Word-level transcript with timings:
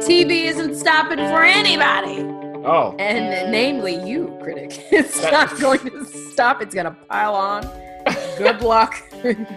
TV 0.00 0.44
isn't 0.44 0.74
stopping 0.76 1.18
for 1.18 1.42
anybody. 1.44 2.22
Oh, 2.64 2.94
And 2.98 3.52
namely 3.52 4.02
you, 4.08 4.34
critic. 4.42 4.86
It's 4.90 5.22
not 5.22 5.58
going 5.60 5.80
to 5.80 6.04
stop. 6.06 6.62
It's 6.62 6.74
going 6.74 6.86
to 6.86 6.96
pile 7.10 7.34
on. 7.34 7.62
Good 8.38 8.62
luck. 8.62 9.02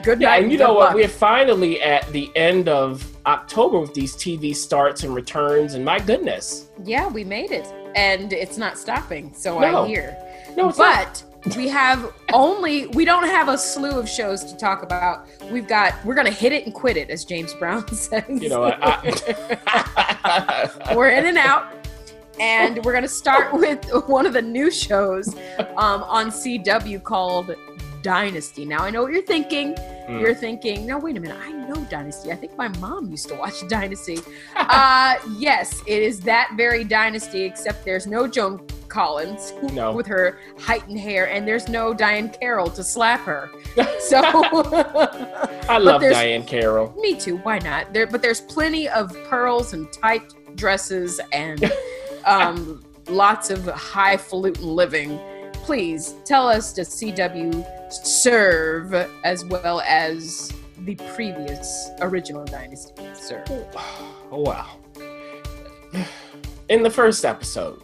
good 0.03 0.19
yeah, 0.19 0.29
night. 0.31 0.43
and 0.43 0.51
you 0.51 0.57
know 0.57 0.73
what? 0.73 0.88
luck. 0.88 0.95
We're 0.95 1.07
finally 1.07 1.81
at 1.81 2.05
the 2.11 2.29
end 2.35 2.67
of 2.67 3.05
October 3.25 3.79
with 3.79 3.93
these 3.93 4.13
TV 4.15 4.53
starts 4.53 5.03
and 5.03 5.15
returns, 5.15 5.73
and 5.75 5.85
my 5.85 5.99
goodness, 5.99 6.67
Yeah, 6.84 7.07
we 7.07 7.23
made 7.23 7.52
it. 7.52 7.66
And 7.95 8.32
it's 8.34 8.57
not 8.57 8.77
stopping. 8.77 9.34
So 9.34 9.59
No. 9.59 9.84
I 9.84 9.88
hear. 9.88 10.17
no, 10.55 10.70
it's 10.70 10.77
not. 10.77 11.23
But 11.44 11.55
we 11.58 11.67
have 11.70 12.13
only 12.34 12.85
we 12.88 13.03
don't 13.03 13.26
have 13.26 13.49
a 13.49 13.58
slew 13.58 13.98
of 13.99 14.08
shows 14.08 14.44
to 14.45 14.55
talk 14.58 14.84
about. 14.84 15.25
We've 15.52 15.67
got 15.67 15.94
we're 16.05 16.13
gonna 16.16 16.30
hit 16.30 16.52
it 16.53 16.66
and 16.66 16.73
quit 16.73 16.98
it, 16.98 17.09
as 17.09 17.25
James 17.25 17.53
Brown 17.55 17.88
says. 17.94 18.23
You 18.30 18.49
know, 18.49 18.66
I, 18.66 18.80
I, 19.67 20.70
we're 20.95 21.09
in 21.09 21.25
and 21.25 21.38
out. 21.38 21.73
And 22.39 22.84
we're 22.86 22.94
gonna 22.94 23.08
start 23.08 23.53
with 23.53 23.84
one 24.08 24.25
of 24.25 24.34
the 24.34 24.41
new 24.41 24.72
shows 24.72 25.36
um, 25.77 26.03
on 26.03 26.27
CW 26.31 27.03
called 27.03 27.53
Dynasty. 28.02 28.66
Now 28.66 28.80
I 28.84 28.89
know 28.89 29.03
what 29.03 29.11
you're 29.11 29.22
thinking. 29.22 29.75
Hmm. 30.11 30.20
You're 30.20 30.35
thinking, 30.35 30.85
no, 30.85 30.99
wait 30.99 31.15
a 31.15 31.21
minute. 31.21 31.38
I 31.41 31.51
know 31.51 31.75
Dynasty. 31.85 32.33
I 32.33 32.35
think 32.35 32.57
my 32.57 32.67
mom 32.79 33.09
used 33.09 33.29
to 33.29 33.35
watch 33.35 33.65
Dynasty. 33.69 34.19
uh, 34.57 35.15
yes, 35.38 35.81
it 35.88 36.03
is 36.03 36.19
that 36.21 36.52
very 36.57 36.83
Dynasty, 36.83 37.43
except 37.43 37.85
there's 37.85 38.07
no 38.07 38.27
Joan 38.27 38.66
Collins 38.89 39.53
no, 39.73 39.93
with 39.93 40.05
her 40.07 40.39
heightened 40.59 40.99
hair, 40.99 41.30
and 41.30 41.47
there's 41.47 41.69
no 41.69 41.94
Diahann 41.94 42.38
Carroll 42.38 42.69
to 42.71 42.83
slap 42.83 43.21
her. 43.21 43.49
So 43.99 44.17
I 45.69 45.77
love 45.77 46.02
Diahann 46.02 46.45
Carroll. 46.45 46.93
me 46.99 47.16
too. 47.16 47.38
Why 47.38 47.59
not? 47.59 47.93
There, 47.93 48.05
but 48.05 48.21
there's 48.21 48.41
plenty 48.41 48.89
of 48.89 49.16
pearls 49.30 49.71
and 49.71 49.91
tight 49.93 50.33
dresses 50.58 51.21
and 51.31 51.71
um, 52.25 52.83
lots 53.08 53.49
of 53.49 53.66
highfalutin 53.66 54.66
living. 54.66 55.17
Please 55.64 56.16
tell 56.26 56.48
us 56.48 56.73
does 56.73 56.90
CW 56.90 57.94
serve 57.94 58.94
as 59.23 59.45
well 59.45 59.81
as 59.81 60.52
the 60.80 60.95
previous 61.14 61.90
original 62.02 62.45
Dynasty 62.45 63.08
serve? 63.14 63.48
Oh, 64.34 64.39
wow. 64.39 64.78
In 66.70 66.84
the 66.84 66.89
first 66.89 67.26
episode, 67.26 67.84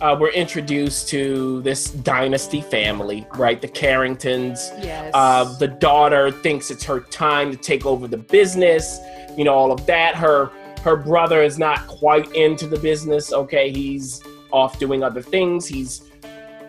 uh, 0.00 0.16
we're 0.18 0.30
introduced 0.30 1.08
to 1.10 1.60
this 1.60 1.90
dynasty 1.90 2.62
family, 2.62 3.26
right? 3.34 3.60
The 3.60 3.68
Carringtons. 3.68 4.70
Yes. 4.78 5.10
Uh, 5.12 5.44
the 5.58 5.68
daughter 5.68 6.30
thinks 6.30 6.70
it's 6.70 6.84
her 6.84 7.00
time 7.00 7.50
to 7.50 7.58
take 7.58 7.84
over 7.84 8.08
the 8.08 8.16
business. 8.16 8.98
You 9.36 9.44
know, 9.44 9.52
all 9.52 9.70
of 9.70 9.84
that. 9.84 10.14
Her 10.14 10.50
her 10.82 10.96
brother 10.96 11.42
is 11.42 11.58
not 11.58 11.86
quite 11.88 12.34
into 12.34 12.66
the 12.66 12.78
business. 12.78 13.32
Okay, 13.32 13.70
he's 13.70 14.22
off 14.50 14.78
doing 14.78 15.02
other 15.02 15.20
things. 15.20 15.66
He's 15.66 16.10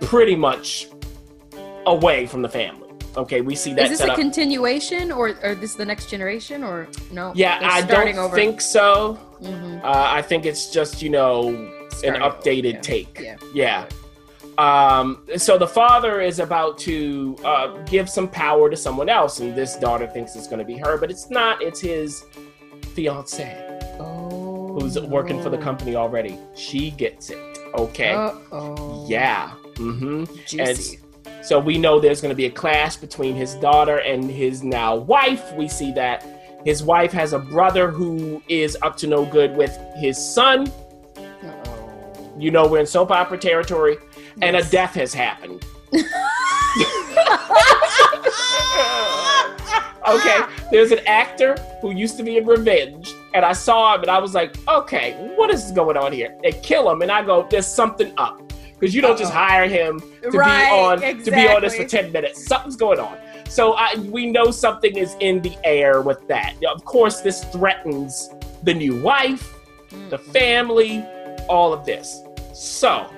pretty 0.01 0.35
much 0.35 0.87
away 1.85 2.25
from 2.27 2.41
the 2.41 2.49
family. 2.49 2.83
Okay, 3.15 3.41
we 3.41 3.55
see 3.55 3.73
that. 3.73 3.85
is 3.85 3.97
this 3.97 4.01
a 4.01 4.11
up. 4.11 4.17
continuation 4.17 5.11
or, 5.11 5.35
or 5.43 5.55
this 5.55 5.73
the 5.73 5.85
next 5.85 6.07
generation 6.09 6.63
or 6.63 6.87
no? 7.11 7.31
yeah, 7.35 7.59
I 7.63 7.81
don't 7.81 8.15
over. 8.17 8.35
think 8.35 8.61
so. 8.61 9.17
Mhm. 9.41 9.83
Uh, 9.83 9.87
I 9.87 10.21
think 10.21 10.45
it's 10.45 10.71
just 10.71 11.01
you 11.01 11.09
know 11.09 11.49
an 11.49 11.89
Starting 11.91 12.21
over, 12.21 12.35
updated 12.37 12.73
yeah. 12.73 12.81
take. 12.81 13.19
Yeah. 13.19 13.37
Yeah. 13.53 13.85
Um, 14.59 15.23
so 15.37 15.57
the 15.57 15.67
father 15.67 16.19
is 16.21 16.39
about 16.39 16.77
to 16.79 17.35
uh, 17.45 17.67
give 17.85 18.09
some 18.09 18.27
power 18.27 18.69
to 18.69 18.75
someone 18.77 19.09
else, 19.09 19.39
and 19.39 19.55
this 19.55 19.75
daughter 19.77 20.07
thinks 20.07 20.35
it's 20.35 20.47
going 20.47 20.59
to 20.59 20.65
be 20.65 20.77
her, 20.77 20.97
but 20.97 21.09
it's 21.11 21.29
not. 21.29 21.61
It's 21.61 21.79
his 21.79 22.23
fiance 22.93 23.63
Oh. 23.99 24.77
who's 24.79 24.99
working 24.99 25.41
for 25.41 25.49
the 25.49 25.57
company 25.57 25.95
already. 25.95 26.37
She 26.55 26.91
gets 26.91 27.29
it. 27.29 27.37
Okay. 27.75 28.13
Uh-oh. 28.13 29.05
yeah. 29.07 29.51
Mm-hmm. 29.77 30.25
Juicy. 30.45 30.99
So 31.41 31.59
we 31.59 31.77
know 31.77 31.99
there's 31.99 32.19
going 32.19 32.31
to 32.31 32.35
be 32.35 32.45
a 32.45 32.51
clash 32.51 32.97
between 32.97 33.35
his 33.35 33.55
daughter 33.55 33.99
and 33.99 34.29
his 34.29 34.63
now 34.63 34.95
wife. 34.95 35.53
We 35.53 35.67
see 35.67 35.91
that 35.93 36.25
his 36.65 36.83
wife 36.83 37.11
has 37.13 37.33
a 37.33 37.39
brother 37.39 37.89
who 37.89 38.41
is 38.49 38.77
up 38.81 38.97
to 38.97 39.07
no 39.07 39.25
good 39.25 39.55
with 39.55 39.77
his 39.95 40.17
son. 40.17 40.67
Uh-oh. 41.17 42.33
You 42.37 42.51
know, 42.51 42.67
we're 42.67 42.79
in 42.79 42.85
soap 42.85 43.11
opera 43.11 43.37
territory, 43.37 43.97
and 44.41 44.55
a 44.55 44.63
death 44.63 44.93
has 44.95 45.13
happened. 45.13 45.65
okay, 50.07 50.39
there's 50.71 50.91
an 50.91 50.99
actor 51.07 51.55
who 51.81 51.91
used 51.91 52.17
to 52.17 52.23
be 52.23 52.37
in 52.37 52.45
Revenge, 52.45 53.13
and 53.33 53.45
I 53.45 53.53
saw 53.53 53.95
him, 53.95 54.01
and 54.01 54.11
I 54.11 54.19
was 54.19 54.33
like, 54.33 54.55
okay, 54.67 55.13
what 55.35 55.49
is 55.49 55.71
going 55.71 55.95
on 55.95 56.11
here? 56.11 56.37
They 56.43 56.51
kill 56.51 56.89
him, 56.91 57.01
and 57.01 57.11
I 57.11 57.23
go, 57.23 57.47
there's 57.49 57.67
something 57.67 58.11
up. 58.17 58.46
Because 58.79 58.93
you 58.93 59.01
don't 59.01 59.17
just 59.17 59.33
Uh-oh. 59.33 59.39
hire 59.39 59.67
him 59.67 59.99
to 60.21 60.29
Right, 60.29 60.99
be 60.99 61.07
on 61.07 61.23
to 61.23 61.31
be 61.31 61.47
on 61.47 61.61
this 61.61 61.75
for 61.75 61.85
10 61.85 62.11
minutes. 62.11 62.45
Something's 62.45 62.75
going 62.75 62.99
on. 62.99 63.17
So 63.49 63.73
I, 63.73 63.95
we 63.95 64.27
know 64.31 64.51
something 64.51 64.95
is 64.97 65.15
in 65.19 65.41
the 65.41 65.57
air 65.63 66.01
with 66.01 66.27
that. 66.27 66.53
Of 66.69 66.85
course, 66.85 67.21
this 67.21 67.43
threatens 67.45 68.29
the 68.63 68.73
new 68.73 69.01
wife, 69.01 69.53
the 70.09 70.17
family, 70.17 71.03
all 71.47 71.73
of 71.73 71.85
this. 71.85 72.21
So, 72.53 73.09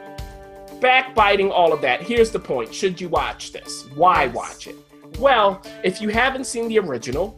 backbiting 0.80 1.52
all 1.52 1.74
of 1.74 1.82
that. 1.82 2.02
Here's 2.02 2.32
the 2.32 2.40
point. 2.40 2.74
Should 2.74 3.00
you 3.02 3.10
watch 3.10 3.52
this? 3.52 3.86
Why 3.96 4.26
Yes. 4.26 4.36
watch 4.36 4.68
it? 4.68 4.76
Well, 5.20 5.62
if 5.84 6.02
you 6.02 6.10
haven't 6.10 6.46
seen 6.46 6.68
the 6.68 6.80
original 6.80 7.38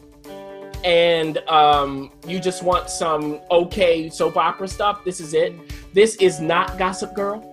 and 0.84 1.38
um, 1.48 2.12
you 2.28 2.40
just 2.40 2.62
want 2.64 2.90
some 2.90 3.40
okay 3.50 4.10
soap 4.10 4.38
opera 4.38 4.68
stuff, 4.68 5.04
this 5.06 5.20
is 5.20 5.34
it. 5.34 5.54
This 5.94 6.16
is 6.18 6.40
not 6.40 6.78
Gossip 6.78 7.16
Girl. 7.16 7.48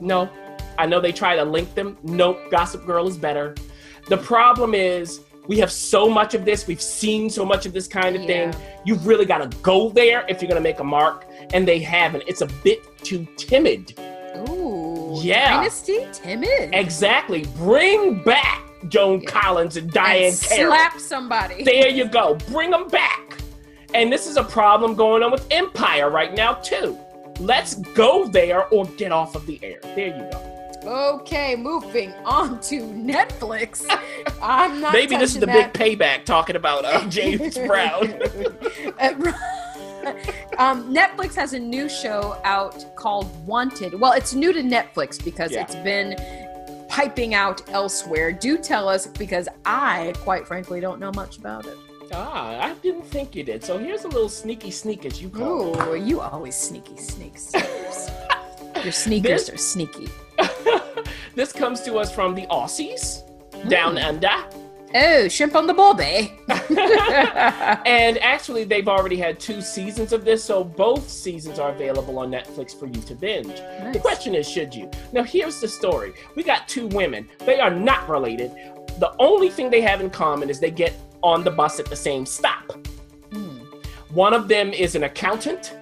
No. 0.00 0.28
I 0.78 0.86
know 0.86 1.00
they 1.00 1.12
try 1.12 1.36
to 1.36 1.44
link 1.44 1.74
them. 1.74 1.96
Nope, 2.02 2.38
Gossip 2.50 2.84
Girl 2.84 3.06
is 3.08 3.16
better. 3.16 3.54
The 4.08 4.16
problem 4.18 4.74
is 4.74 5.20
we 5.46 5.58
have 5.58 5.70
so 5.70 6.08
much 6.08 6.34
of 6.34 6.44
this. 6.44 6.66
We've 6.66 6.80
seen 6.82 7.30
so 7.30 7.44
much 7.44 7.64
of 7.66 7.72
this 7.72 7.86
kind 7.86 8.16
of 8.16 8.22
Yeah. 8.22 8.50
thing. 8.50 8.60
You've 8.84 9.06
really 9.06 9.24
got 9.26 9.38
to 9.50 9.56
go 9.58 9.90
there 9.90 10.24
if 10.28 10.40
you're 10.42 10.48
going 10.48 10.60
to 10.62 10.68
make 10.68 10.80
a 10.80 10.84
mark, 10.84 11.26
and 11.52 11.66
they 11.68 11.78
haven't. 11.78 12.24
It's 12.26 12.40
a 12.40 12.46
bit 12.64 12.80
too 12.98 13.26
timid. 13.36 13.98
Ooh. 14.48 15.18
Yeah. 15.22 15.58
Dynasty 15.58 16.06
timid. 16.12 16.70
Exactly. 16.74 17.44
Bring 17.56 18.22
back 18.24 18.62
Joan 18.88 19.20
Yeah. 19.20 19.30
Collins 19.30 19.76
and 19.76 19.92
Diahann 19.92 20.28
and 20.30 20.40
Carroll. 20.40 20.72
slap 20.72 20.98
somebody. 20.98 21.62
There 21.62 21.88
you 21.88 22.06
go. 22.06 22.34
Bring 22.50 22.70
them 22.70 22.88
back. 22.88 23.38
And 23.94 24.12
this 24.12 24.26
is 24.26 24.36
a 24.36 24.42
problem 24.42 24.94
going 24.96 25.22
on 25.22 25.30
with 25.30 25.46
Empire 25.52 26.10
right 26.10 26.34
now, 26.34 26.54
too. 26.54 26.98
Let's 27.40 27.74
go 27.74 28.28
there 28.28 28.66
or 28.68 28.86
get 28.86 29.12
off 29.12 29.34
of 29.34 29.46
the 29.46 29.58
air. 29.62 29.78
There 29.82 30.08
you 30.08 30.30
go. 30.30 30.50
Okay, 30.86 31.56
moving 31.56 32.12
on 32.24 32.60
to 32.62 32.80
Netflix. 32.82 33.84
I'm 34.42 34.80
not. 34.80 34.92
Maybe 34.92 35.16
this 35.16 35.34
is 35.34 35.40
the 35.40 35.46
touching 35.46 35.70
big 35.72 35.98
payback 35.98 36.24
talking 36.24 36.56
about 36.56 36.84
uh, 36.84 37.04
James 37.08 37.56
Brown. 37.56 38.04
um, 40.58 40.92
Netflix 40.94 41.34
has 41.34 41.54
a 41.54 41.58
new 41.58 41.88
show 41.88 42.38
out 42.44 42.84
called 42.96 43.46
Wanted. 43.46 43.98
Well, 43.98 44.12
it's 44.12 44.34
new 44.34 44.52
to 44.52 44.60
Netflix 44.60 45.22
because 45.22 45.52
Yeah. 45.52 45.62
it's 45.62 45.74
been 45.76 46.16
piping 46.88 47.34
out 47.34 47.66
elsewhere. 47.70 48.32
Do 48.32 48.58
tell 48.58 48.88
us 48.88 49.06
because 49.06 49.48
I, 49.64 50.12
quite 50.18 50.46
frankly, 50.46 50.80
don't 50.80 51.00
know 51.00 51.12
much 51.12 51.38
about 51.38 51.66
it. 51.66 51.76
Ah, 52.14 52.64
I 52.64 52.74
didn't 52.74 53.04
think 53.06 53.34
you 53.34 53.42
did. 53.42 53.62
So 53.64 53.78
here's 53.78 54.04
a 54.04 54.08
little 54.08 54.28
sneaky 54.28 54.70
sneak, 54.70 55.04
as 55.04 55.20
you 55.20 55.28
call 55.28 55.74
it. 55.80 55.88
Ooh, 55.88 55.94
you 55.94 56.20
always 56.20 56.56
sneaky 56.56 56.96
sneaks. 56.96 57.52
Your 58.82 58.92
sneakers 58.92 59.46
This- 59.46 59.50
are 59.50 59.56
sneaky. 59.56 60.08
this 61.34 61.52
comes 61.52 61.80
to 61.82 61.96
us 61.96 62.14
from 62.14 62.34
the 62.34 62.46
Aussies 62.46 63.22
down 63.68 63.98
under. 63.98 64.30
Oh, 64.96 65.26
shrimp 65.26 65.56
on 65.56 65.66
the 65.66 65.74
bobby. 65.74 66.32
and 66.48 68.16
actually, 68.18 68.62
they've 68.62 68.86
already 68.86 69.16
had 69.16 69.40
two 69.40 69.60
seasons 69.60 70.12
of 70.12 70.24
this, 70.24 70.44
so 70.44 70.62
both 70.62 71.08
seasons 71.08 71.58
are 71.58 71.70
available 71.70 72.16
on 72.20 72.30
Netflix 72.30 72.78
for 72.78 72.86
you 72.86 73.02
to 73.02 73.14
binge. 73.16 73.56
The 73.92 73.98
question 74.00 74.36
is, 74.36 74.48
should 74.48 74.72
you? 74.72 74.88
Now, 75.12 75.24
here's 75.24 75.60
the 75.60 75.66
story 75.66 76.14
we 76.36 76.44
got 76.44 76.68
two 76.68 76.86
women, 76.88 77.28
they 77.40 77.58
are 77.58 77.70
not 77.70 78.08
related. 78.08 78.52
The 79.00 79.12
only 79.18 79.50
thing 79.50 79.68
they 79.68 79.80
have 79.80 80.00
in 80.00 80.10
common 80.10 80.48
is 80.48 80.60
they 80.60 80.70
get 80.70 80.94
on 81.24 81.42
the 81.42 81.50
bus 81.50 81.80
at 81.80 81.86
the 81.86 81.96
same 81.96 82.24
stop. 82.24 82.72
One 84.10 84.32
of 84.32 84.46
them 84.46 84.72
is 84.72 84.94
an 84.94 85.02
accountant, 85.02 85.74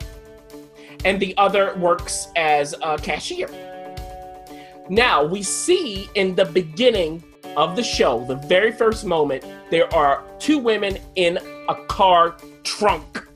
and 1.05 1.21
the 1.21 1.37
other 1.37 1.75
works 1.77 2.29
as 2.37 2.75
a 2.83 2.97
cashier. 2.97 3.51
Now, 4.89 5.23
we 5.23 5.43
see 5.43 6.09
in 6.15 6.35
the 6.35 6.47
beginning 6.47 7.23
of 7.57 7.77
the 7.77 7.83
show, 7.83 8.25
the 8.25 8.37
very 8.37 8.73
first 8.73 9.05
moment, 9.05 9.45
there 9.71 9.93
are 9.95 10.25
two 10.39 10.59
women 10.59 10.97
in 11.17 11.39
a 11.69 11.75
car 11.89 12.37
trunk. 12.65 13.29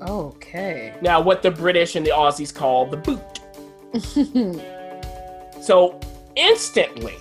Okay. 0.00 0.94
Now, 1.02 1.20
what 1.20 1.42
the 1.42 1.50
British 1.50 1.94
and 1.94 2.06
the 2.06 2.10
Aussies 2.10 2.54
call 2.54 2.86
the 2.86 2.96
boot. 2.96 3.20
So 5.62 6.00
instantly, 6.34 7.14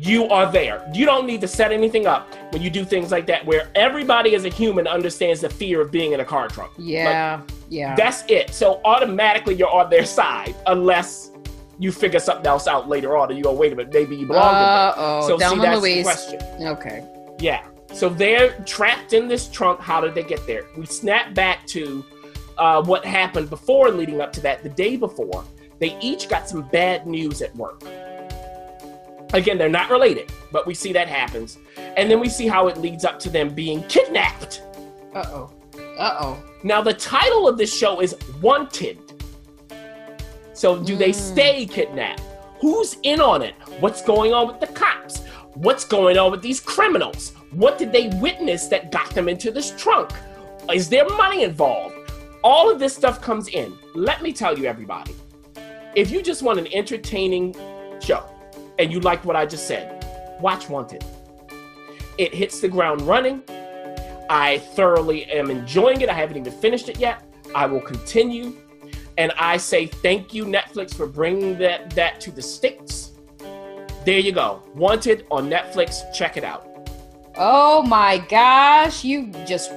you 0.00 0.28
are 0.28 0.50
there. 0.50 0.88
You 0.94 1.04
don't 1.04 1.26
need 1.26 1.40
to 1.40 1.48
set 1.48 1.72
anything 1.72 2.06
up 2.06 2.32
when 2.52 2.62
you 2.62 2.70
do 2.70 2.84
things 2.84 3.10
like 3.10 3.26
that, 3.26 3.44
where 3.44 3.68
everybody 3.74 4.34
as 4.34 4.44
a 4.44 4.48
human 4.48 4.86
understands 4.86 5.40
the 5.40 5.50
fear 5.50 5.80
of 5.80 5.90
being 5.90 6.12
in 6.12 6.20
a 6.20 6.24
car 6.24 6.48
trunk. 6.48 6.72
yeah. 6.78 7.42
yeah. 7.68 7.94
That's 7.96 8.24
it. 8.28 8.54
So 8.54 8.80
automatically, 8.84 9.54
you're 9.54 9.70
on 9.70 9.90
their 9.90 10.04
side, 10.04 10.54
unless 10.66 11.30
you 11.78 11.92
figure 11.92 12.20
something 12.20 12.46
else 12.46 12.66
out 12.66 12.88
later 12.88 13.16
on, 13.16 13.28
and 13.30 13.38
you 13.38 13.44
go, 13.44 13.52
"Wait 13.52 13.72
a 13.72 13.76
minute, 13.76 13.92
maybe 13.92 14.16
you 14.16 14.26
belong." 14.26 14.54
Uh 14.54 14.94
there." 14.94 15.04
oh. 15.04 15.28
so 15.28 15.38
see, 15.38 15.60
that's 15.60 15.80
Louise. 15.80 15.96
the 15.98 16.02
question. 16.02 16.66
Okay. 16.66 17.04
Yeah. 17.40 17.64
So 17.92 18.08
they're 18.08 18.52
trapped 18.64 19.12
in 19.12 19.28
this 19.28 19.48
trunk. 19.48 19.80
How 19.80 20.00
did 20.00 20.14
they 20.14 20.22
get 20.22 20.46
there? 20.46 20.64
We 20.76 20.86
snap 20.86 21.34
back 21.34 21.66
to 21.68 22.04
uh, 22.58 22.82
what 22.82 23.04
happened 23.04 23.48
before, 23.50 23.90
leading 23.90 24.20
up 24.20 24.32
to 24.34 24.40
that. 24.42 24.62
The 24.62 24.68
day 24.68 24.96
before, 24.96 25.44
they 25.78 25.96
each 26.00 26.28
got 26.28 26.48
some 26.48 26.62
bad 26.68 27.06
news 27.06 27.40
at 27.42 27.54
work. 27.56 27.82
Again, 29.34 29.58
they're 29.58 29.68
not 29.68 29.90
related, 29.90 30.32
but 30.52 30.66
we 30.66 30.74
see 30.74 30.92
that 30.94 31.08
happens. 31.08 31.58
And 31.96 32.10
then 32.10 32.18
we 32.20 32.28
see 32.28 32.46
how 32.46 32.68
it 32.68 32.78
leads 32.78 33.04
up 33.04 33.18
to 33.20 33.30
them 33.30 33.54
being 33.54 33.82
kidnapped. 33.84 34.62
Uh 35.14 35.24
oh. 35.28 35.52
Uh 35.98 36.16
oh. 36.20 36.42
Now, 36.64 36.80
the 36.82 36.94
title 36.94 37.46
of 37.46 37.58
this 37.58 37.74
show 37.74 38.00
is 38.00 38.16
Wanted. 38.40 38.98
So, 40.54 40.82
do 40.82 40.96
they 40.96 41.10
Mm. 41.10 41.14
stay 41.14 41.66
kidnapped? 41.66 42.22
Who's 42.60 42.96
in 43.02 43.20
on 43.20 43.42
it? 43.42 43.54
What's 43.80 44.02
going 44.02 44.32
on 44.32 44.48
with 44.48 44.60
the 44.60 44.66
cops? 44.68 45.20
What's 45.54 45.84
going 45.84 46.18
on 46.18 46.30
with 46.30 46.42
these 46.42 46.58
criminals? 46.60 47.32
What 47.52 47.78
did 47.78 47.92
they 47.92 48.08
witness 48.20 48.66
that 48.68 48.90
got 48.90 49.10
them 49.10 49.28
into 49.28 49.50
this 49.50 49.70
trunk? 49.76 50.10
Is 50.72 50.88
there 50.88 51.08
money 51.08 51.42
involved? 51.44 51.94
All 52.42 52.70
of 52.70 52.78
this 52.78 52.94
stuff 52.94 53.20
comes 53.20 53.48
in. 53.48 53.72
Let 53.94 54.22
me 54.22 54.32
tell 54.32 54.58
you, 54.58 54.64
everybody, 54.66 55.14
if 55.94 56.10
you 56.10 56.22
just 56.22 56.42
want 56.42 56.58
an 56.58 56.68
entertaining 56.72 57.54
show 58.00 58.24
and 58.78 58.92
you 58.92 59.00
liked 59.00 59.24
what 59.24 59.36
I 59.36 59.46
just 59.46 59.66
said, 59.66 60.04
watch 60.40 60.68
Wanted. 60.68 61.04
It 62.16 62.34
hits 62.34 62.60
the 62.60 62.68
ground 62.68 63.02
running. 63.02 63.42
I 64.30 64.58
thoroughly 64.74 65.24
am 65.26 65.50
enjoying 65.50 66.00
it. 66.00 66.08
I 66.08 66.14
haven't 66.14 66.36
even 66.36 66.52
finished 66.52 66.88
it 66.88 66.98
yet. 66.98 67.24
I 67.54 67.66
will 67.66 67.80
continue. 67.80 68.56
And 69.16 69.32
I 69.38 69.56
say 69.56 69.86
thank 69.86 70.34
you, 70.34 70.44
Netflix, 70.44 70.94
for 70.94 71.06
bringing 71.06 71.58
that, 71.58 71.90
that 71.90 72.20
to 72.20 72.30
the 72.30 72.42
States. 72.42 73.12
There 74.04 74.18
you 74.18 74.32
go. 74.32 74.62
Wanted 74.74 75.26
on 75.30 75.48
Netflix. 75.48 76.12
Check 76.14 76.36
it 76.36 76.44
out. 76.44 76.66
Oh 77.36 77.82
my 77.82 78.18
gosh, 78.18 79.04
you 79.04 79.28
just 79.46 79.70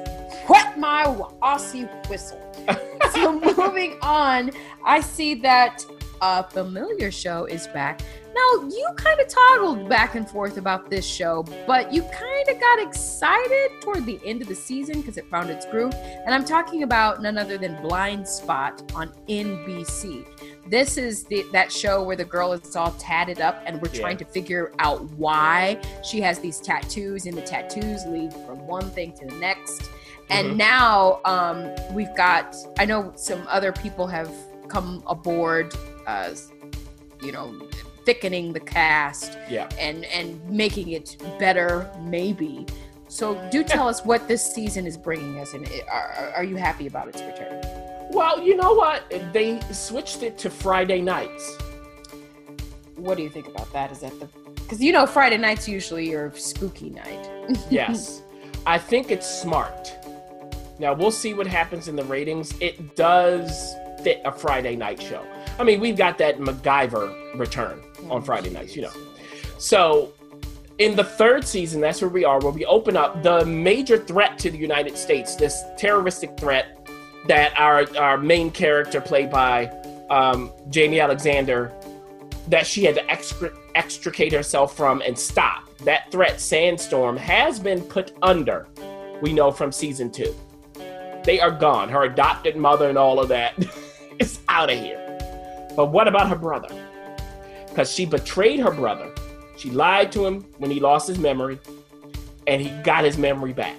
wet 0.49 0.79
my 0.79 1.05
Aussie 1.43 1.87
whistle. 2.09 2.39
so 3.13 3.39
moving 3.39 3.97
on, 4.01 4.51
I 4.83 5.01
see 5.01 5.35
that 5.35 5.85
a 6.21 6.43
familiar 6.43 7.11
show 7.11 7.45
is 7.45 7.67
back. 7.67 8.01
Now, 8.33 8.69
you 8.69 8.87
kind 8.95 9.19
of 9.19 9.27
toggled 9.27 9.89
back 9.89 10.15
and 10.15 10.29
forth 10.29 10.57
about 10.57 10.89
this 10.89 11.05
show, 11.05 11.43
but 11.67 11.91
you 11.91 12.01
kind 12.03 12.49
of 12.49 12.59
got 12.61 12.79
excited 12.79 13.71
toward 13.81 14.05
the 14.05 14.19
end 14.25 14.41
of 14.41 14.47
the 14.47 14.55
season 14.55 15.01
because 15.01 15.17
it 15.17 15.29
found 15.29 15.49
its 15.49 15.65
groove. 15.65 15.93
And 15.95 16.33
I'm 16.33 16.45
talking 16.45 16.83
about 16.83 17.21
none 17.21 17.37
other 17.37 17.57
than 17.57 17.81
Blind 17.81 18.25
Spot 18.25 18.89
on 18.95 19.09
NBC. 19.27 20.25
This 20.69 20.97
is 20.97 21.25
the, 21.25 21.43
that 21.51 21.71
show 21.71 22.03
where 22.03 22.15
the 22.15 22.23
girl 22.23 22.53
is 22.53 22.75
all 22.75 22.91
tatted 22.91 23.41
up, 23.41 23.61
and 23.65 23.81
we're 23.81 23.91
Yeah. 23.93 24.01
trying 24.01 24.17
to 24.17 24.25
figure 24.25 24.71
out 24.79 25.03
why 25.17 25.81
she 26.03 26.21
has 26.21 26.39
these 26.39 26.59
tattoos, 26.61 27.25
and 27.25 27.35
the 27.35 27.41
tattoos 27.41 28.05
lead 28.05 28.33
from 28.45 28.65
one 28.65 28.89
thing 28.91 29.11
to 29.13 29.25
the 29.25 29.35
next. 29.35 29.89
And 30.29 30.51
Mhm. 30.51 30.55
now 30.57 31.19
um, 31.25 31.69
we've 31.93 32.15
got, 32.15 32.55
I 32.79 32.85
know 32.85 33.11
some 33.15 33.45
other 33.49 33.73
people 33.73 34.07
have 34.07 34.31
come 34.69 35.03
aboard, 35.07 35.73
uh, 36.07 36.33
you 37.21 37.31
know, 37.31 37.67
thickening 38.05 38.53
the 38.53 38.59
cast 38.59 39.37
Yeah. 39.49 39.69
and 39.79 40.05
and 40.05 40.43
making 40.49 40.89
it 40.89 41.17
better, 41.39 41.89
maybe. 42.01 42.65
So 43.07 43.35
do 43.51 43.63
tell 43.63 43.87
us 43.87 44.03
what 44.05 44.27
this 44.27 44.41
season 44.53 44.87
is 44.87 44.97
bringing 44.97 45.39
us, 45.39 45.53
and 45.53 45.67
are, 45.91 46.31
are 46.37 46.43
you 46.43 46.55
happy 46.55 46.87
about 46.87 47.09
its 47.09 47.21
return? 47.21 47.61
Well, 48.09 48.41
you 48.41 48.55
know 48.55 48.73
what? 48.73 49.03
They 49.33 49.59
switched 49.71 50.23
it 50.23 50.37
to 50.39 50.49
Friday 50.49 51.01
nights. 51.01 51.57
What 52.95 53.17
do 53.17 53.23
you 53.23 53.29
think 53.29 53.47
about 53.47 53.71
that? 53.73 53.91
Is 53.91 53.99
that 53.99 54.17
the 54.19 54.27
because 54.55 54.81
you 54.81 54.91
know 54.93 55.05
Friday 55.05 55.37
nights 55.37 55.67
usually 55.67 56.09
your 56.09 56.31
spooky 56.35 56.89
night. 56.89 57.29
Yes. 57.69 58.21
I 58.65 58.77
think 58.77 59.11
it's 59.11 59.27
smart. 59.27 59.91
Now 60.79 60.93
we'll 60.93 61.11
see 61.11 61.33
what 61.33 61.47
happens 61.47 61.87
in 61.89 61.95
the 61.95 62.03
ratings. 62.05 62.53
It 62.61 62.95
does 62.95 63.75
fit 64.03 64.21
a 64.23 64.31
Friday 64.31 64.75
night 64.75 65.01
show. 65.01 65.25
I 65.59 65.63
mean, 65.63 65.79
we've 65.79 65.97
got 65.97 66.17
that 66.17 66.39
MacGyver 66.39 67.37
return 67.39 67.81
on 68.09 68.23
Friday 68.23 68.49
nights, 68.49 68.75
you 68.75 68.81
know. 68.81 68.91
So 69.57 70.13
in 70.77 70.95
the 70.95 71.03
third 71.03 71.45
season, 71.45 71.81
that's 71.81 72.01
where 72.01 72.09
we 72.09 72.25
are, 72.25 72.39
where 72.39 72.51
we 72.51 72.65
open 72.65 72.97
up 72.97 73.21
the 73.21 73.45
major 73.45 73.97
threat 73.97 74.39
to 74.39 74.49
the 74.49 74.57
United 74.57 74.97
States, 74.97 75.35
this 75.35 75.63
terroristic 75.77 76.39
threat 76.39 76.77
that 77.27 77.57
our 77.59 77.85
our 77.97 78.17
main 78.17 78.49
character, 78.49 78.99
played 78.99 79.29
by 79.29 79.67
um, 80.09 80.51
Jaimie 80.69 81.01
Alexander, 81.01 81.71
that 82.47 82.65
she 82.65 82.83
had 82.83 82.95
to 82.95 83.11
extricate 83.75 84.33
herself 84.33 84.75
from 84.75 85.01
and 85.01 85.17
stop. 85.17 85.69
That 85.79 86.11
threat, 86.11 86.39
Sandstorm, 86.39 87.17
has 87.17 87.59
been 87.59 87.81
put 87.81 88.13
under. 88.21 88.67
We 89.21 89.33
know 89.33 89.51
from 89.51 89.71
season 89.71 90.11
two. 90.11 90.35
They 91.23 91.39
are 91.39 91.51
gone. 91.51 91.89
Her 91.89 92.03
adopted 92.03 92.55
mother 92.55 92.89
and 92.89 92.97
all 92.97 93.19
of 93.19 93.27
that 93.29 93.53
is 94.19 94.39
out 94.49 94.71
of 94.71 94.79
here. 94.79 95.10
But 95.75 95.91
what 95.91 96.07
about 96.07 96.29
her 96.29 96.35
brother? 96.35 96.69
Because 97.67 97.91
she 97.91 98.05
betrayed 98.05 98.59
her 98.59 98.71
brother. 98.71 99.13
She 99.57 99.69
lied 99.69 100.11
to 100.13 100.25
him 100.25 100.41
when 100.57 100.71
he 100.71 100.79
lost 100.79 101.07
his 101.07 101.19
memory, 101.19 101.59
and 102.47 102.61
he 102.61 102.69
got 102.83 103.03
his 103.03 103.17
memory 103.17 103.53
back. 103.53 103.75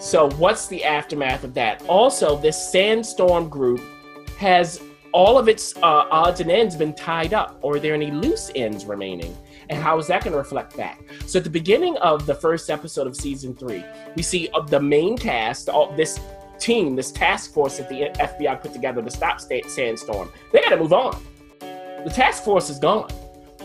So, 0.00 0.30
what's 0.32 0.66
the 0.66 0.82
aftermath 0.82 1.44
of 1.44 1.52
that? 1.54 1.82
Also, 1.86 2.36
this 2.38 2.72
Sandstorm 2.72 3.50
group 3.50 3.80
has 4.38 4.80
all 5.12 5.36
of 5.36 5.48
its 5.48 5.76
uh, 5.76 6.06
odds 6.10 6.40
and 6.40 6.50
ends 6.50 6.74
been 6.74 6.94
tied 6.94 7.34
up, 7.34 7.58
or 7.60 7.76
are 7.76 7.80
there 7.80 7.92
any 7.92 8.10
loose 8.10 8.50
ends 8.54 8.86
remaining? 8.86 9.36
And 9.68 9.78
how 9.80 9.98
is 9.98 10.06
that 10.06 10.24
going 10.24 10.32
to 10.32 10.38
reflect 10.38 10.76
back? 10.76 11.02
So, 11.26 11.38
at 11.38 11.44
the 11.44 11.50
beginning 11.50 11.98
of 11.98 12.24
the 12.24 12.34
first 12.34 12.70
episode 12.70 13.06
of 13.06 13.14
season 13.14 13.54
three, 13.54 13.84
we 14.16 14.22
see 14.22 14.48
uh, 14.54 14.62
the 14.62 14.80
main 14.80 15.18
cast, 15.18 15.68
all, 15.68 15.94
this 15.94 16.18
team, 16.60 16.96
this 16.96 17.10
task 17.10 17.52
force 17.52 17.78
that 17.78 17.88
the 17.88 18.10
FBI 18.14 18.60
put 18.60 18.72
together 18.72 19.02
to 19.02 19.10
stop 19.10 19.40
Sandstorm. 19.40 20.30
They 20.52 20.60
got 20.60 20.70
to 20.70 20.76
move 20.76 20.92
on. 20.92 21.20
The 21.60 22.12
task 22.14 22.44
force 22.44 22.70
is 22.70 22.78
gone. 22.78 23.10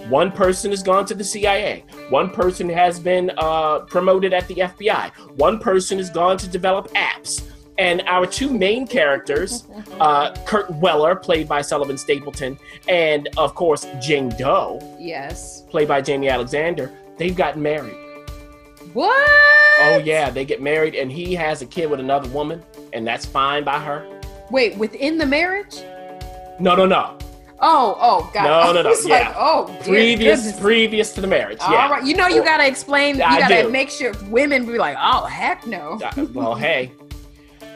One 0.09 0.31
person 0.31 0.69
has 0.71 0.83
gone 0.83 1.05
to 1.07 1.15
the 1.15 1.23
CIA. 1.23 1.83
One 2.09 2.29
person 2.29 2.69
has 2.69 2.99
been 2.99 3.31
uh, 3.37 3.79
promoted 3.79 4.33
at 4.33 4.47
the 4.47 4.55
FBI. 4.55 5.11
One 5.37 5.57
person 5.57 5.97
has 5.97 6.09
gone 6.09 6.37
to 6.37 6.47
develop 6.47 6.91
apps. 6.93 7.49
And 7.77 8.03
our 8.05 8.25
two 8.25 8.53
main 8.53 8.87
characters, 8.87 9.65
uh, 9.99 10.33
Kurt 10.45 10.69
Weller, 10.75 11.15
played 11.15 11.47
by 11.47 11.61
Sullivan 11.61 11.97
Stapleton, 11.97 12.57
and 12.87 13.27
of 13.37 13.55
course 13.55 13.87
Jane 13.99 14.29
Doe, 14.29 14.79
yes. 14.99 15.63
played 15.69 15.87
by 15.87 16.01
Jaimie 16.01 16.31
Alexander, 16.31 16.91
they've 17.17 17.35
gotten 17.35 17.61
married. 17.61 17.97
What? 18.93 19.13
Oh 19.81 20.01
yeah, 20.05 20.29
they 20.29 20.45
get 20.45 20.61
married, 20.61 20.95
and 20.95 21.11
he 21.11 21.35
has 21.35 21.61
a 21.61 21.65
kid 21.65 21.89
with 21.89 21.99
another 21.99 22.29
woman, 22.29 22.63
and 22.95 23.05
that's 23.05 23.25
fine 23.25 23.63
by 23.63 23.79
her. 23.79 24.07
Wait, 24.49 24.75
within 24.77 25.17
the 25.17 25.25
marriage? 25.25 25.75
No, 26.59 26.75
no, 26.75 26.85
no. 26.85 27.17
Oh, 27.59 27.97
oh, 27.99 28.31
God. 28.33 28.43
No, 28.43 28.73
no, 28.73 28.81
no, 28.89 28.95
yeah. 29.05 29.27
like, 29.29 29.35
oh, 29.37 29.75
Previous, 29.83 30.41
goodness. 30.41 30.59
previous 30.59 31.13
to 31.13 31.21
the 31.21 31.27
marriage. 31.27 31.57
All 31.61 31.71
yeah. 31.71 31.89
right. 31.89 32.05
You 32.05 32.15
know, 32.15 32.27
you 32.27 32.41
Or- 32.41 32.45
gotta 32.45 32.67
explain. 32.67 33.17
You 33.17 33.23
I 33.23 33.39
gotta 33.39 33.63
do. 33.63 33.69
make 33.69 33.89
sure 33.89 34.13
women 34.29 34.65
be 34.65 34.77
like, 34.77 34.97
"Oh, 35.01 35.25
heck 35.25 35.65
no." 35.65 35.99
Uh, 36.03 36.25
well, 36.33 36.55
hey. 36.55 36.91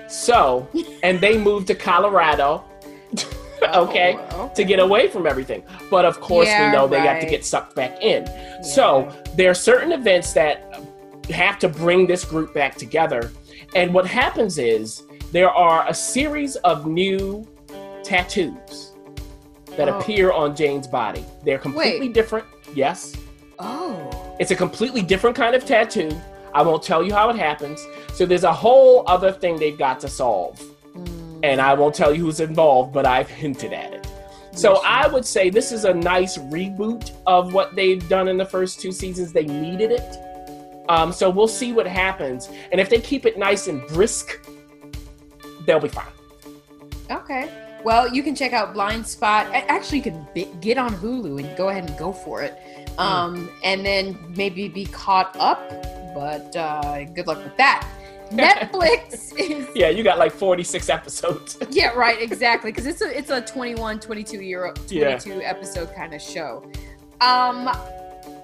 So, 0.07 0.67
and 1.03 1.19
they 1.21 1.37
moved 1.37 1.67
to 1.67 1.75
Colorado, 1.75 2.63
okay, 3.73 4.17
Oh, 4.31 4.51
to 4.55 4.63
get 4.63 4.79
away 4.79 5.07
from 5.07 5.25
everything. 5.27 5.63
But 5.89 6.05
of 6.05 6.19
course, 6.19 6.47
Yeah, 6.47 6.69
we 6.71 6.75
know 6.77 6.87
they 6.87 6.99
have 6.99 7.19
to 7.21 7.27
get 7.27 7.45
sucked 7.45 7.75
back 7.75 8.01
in. 8.01 8.27
So, 8.63 9.09
there 9.35 9.49
are 9.49 9.55
certain 9.55 9.91
events 9.91 10.33
that 10.33 10.81
have 11.29 11.57
to 11.59 11.69
bring 11.69 12.05
this 12.07 12.25
group 12.25 12.53
back 12.53 12.75
together. 12.75 13.31
And 13.75 13.93
what 13.93 14.07
happens 14.07 14.57
is 14.57 15.03
there 15.31 15.49
are 15.49 15.87
a 15.87 15.93
series 15.93 16.55
of 16.57 16.85
new 16.87 17.47
tattoos 18.03 18.93
that 19.77 19.87
Oh. 19.89 19.97
appear 19.99 20.31
on 20.31 20.55
Jane's 20.55 20.87
body. 20.87 21.23
They're 21.43 21.59
completely 21.59 22.07
Wait. 22.07 22.13
different. 22.13 22.45
Yes. 22.73 23.15
Oh. 23.59 23.97
It's 24.39 24.51
a 24.51 24.55
completely 24.55 25.01
different 25.01 25.35
kind 25.35 25.55
of 25.55 25.65
tattoo. 25.65 26.09
I 26.53 26.61
won't 26.63 26.81
tell 26.81 27.03
you 27.03 27.13
how 27.13 27.29
it 27.29 27.35
happens. 27.35 27.85
So 28.13 28.25
there's 28.25 28.43
a 28.43 28.53
whole 28.53 29.03
other 29.07 29.31
thing 29.31 29.57
they've 29.57 29.77
got 29.77 29.99
to 30.01 30.07
solve. 30.07 30.59
Mm. 30.95 31.39
And 31.43 31.61
I 31.61 31.73
won't 31.75 31.93
tell 31.93 32.13
you 32.13 32.21
who's 32.25 32.39
involved, 32.39 32.93
but 32.93 33.05
I've 33.05 33.29
hinted 33.29 33.73
at 33.73 33.93
it. 33.93 34.07
So. 34.53 34.81
I 34.83 35.07
would 35.07 35.25
say 35.25 35.49
this 35.49 35.71
is 35.71 35.85
a 35.85 35.93
nice 35.93 36.37
reboot 36.37 37.11
of 37.27 37.53
what 37.53 37.75
they've 37.75 38.05
done 38.09 38.27
in 38.27 38.35
the 38.37 38.45
first 38.45 38.81
two 38.81 38.91
seasons. 38.91 39.31
They 39.31 39.45
needed 39.45 39.91
it. 39.91 40.17
Um, 40.89 41.13
so 41.13 41.29
we'll 41.29 41.47
see 41.47 41.71
what 41.71 41.85
happens. 41.85 42.49
And 42.71 42.81
if 42.81 42.89
they 42.89 42.99
keep 42.99 43.25
it 43.25 43.37
nice 43.37 43.67
and 43.67 43.85
brisk, 43.87 44.39
they'll 45.65 45.79
be 45.79 45.89
fine. 45.89 46.05
Okay. 47.09 47.49
Well, 47.83 48.13
you 48.13 48.23
can 48.23 48.35
check 48.35 48.51
out 48.53 48.73
Blind 48.73 49.07
Spot. 49.07 49.47
Actually, 49.53 49.99
you 49.99 50.03
can 50.03 50.27
get 50.59 50.77
on 50.77 50.93
Hulu 50.95 51.39
and 51.43 51.57
go 51.57 51.69
ahead 51.69 51.89
and 51.89 51.97
go 51.97 52.11
for 52.11 52.41
it. 52.41 52.57
Hmm. 52.97 52.99
Um, 52.99 53.49
and 53.63 53.85
then 53.85 54.17
maybe 54.35 54.67
be 54.67 54.85
caught 54.85 55.35
up. 55.39 55.69
But 56.13 56.55
uh, 56.55 57.05
good 57.05 57.27
luck 57.27 57.37
with 57.43 57.55
that. 57.57 57.87
Netflix 58.31 59.33
is 59.39 59.67
Yeah, 59.73 59.89
you 59.89 60.03
got 60.03 60.19
like 60.19 60.31
46 60.31 60.87
episodes. 60.89 61.57
yeah 61.71 61.89
right 61.95 62.21
exactly 62.21 62.71
because 62.71 62.85
it's 62.85 63.01
a 63.01 63.17
it's 63.17 63.31
a 63.31 63.41
21 63.41 63.99
22 63.99 64.41
year 64.41 64.71
22 64.87 64.89
Yeah. 64.99 65.37
episode 65.45 65.91
kind 65.95 66.13
of 66.13 66.21
show. 66.21 66.69
Um, 67.21 67.69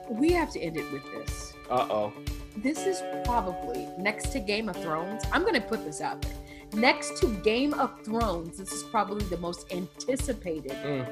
we 0.10 0.31
have 0.31 0.50
to 0.53 0.60
end 0.60 0.77
it 0.77 0.91
with 0.91 1.03
this. 1.12 1.53
Uh 1.69 1.88
oh. 1.91 2.13
This 2.57 2.88
is 2.88 3.03
probably 3.25 3.88
next 4.00 4.31
to 4.31 4.39
Game 4.39 4.69
of 4.69 4.75
Thrones. 4.77 5.22
I'm 5.31 5.41
going 5.43 5.53
to 5.53 5.62
put 5.62 5.84
this 5.86 6.01
out 6.01 6.19
there. 6.22 6.34
Next 6.75 7.17
to 7.22 7.27
Game 7.27 7.74
of 7.75 7.91
Thrones, 8.03 8.58
this 8.58 8.72
is 8.72 8.84
probably 8.84 9.24
the 9.25 9.38
most 9.38 9.72
anticipated 9.72 10.72
Mm. 10.84 11.08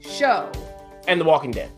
show. 0.00 0.50
And 1.08 1.20
The 1.20 1.24
Walking 1.24 1.50
Dead. 1.50 1.70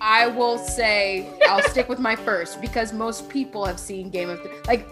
I 0.00 0.26
will 0.26 0.58
say 0.58 1.28
I'll 1.48 1.62
stick 1.62 1.88
with 1.88 2.00
my 2.00 2.16
first 2.16 2.60
because 2.60 2.92
most 2.92 3.28
people 3.28 3.64
have 3.64 3.78
seen 3.78 4.10
Game 4.10 4.30
of 4.30 4.40
Thrones. 4.42 4.66
Like 4.66 4.88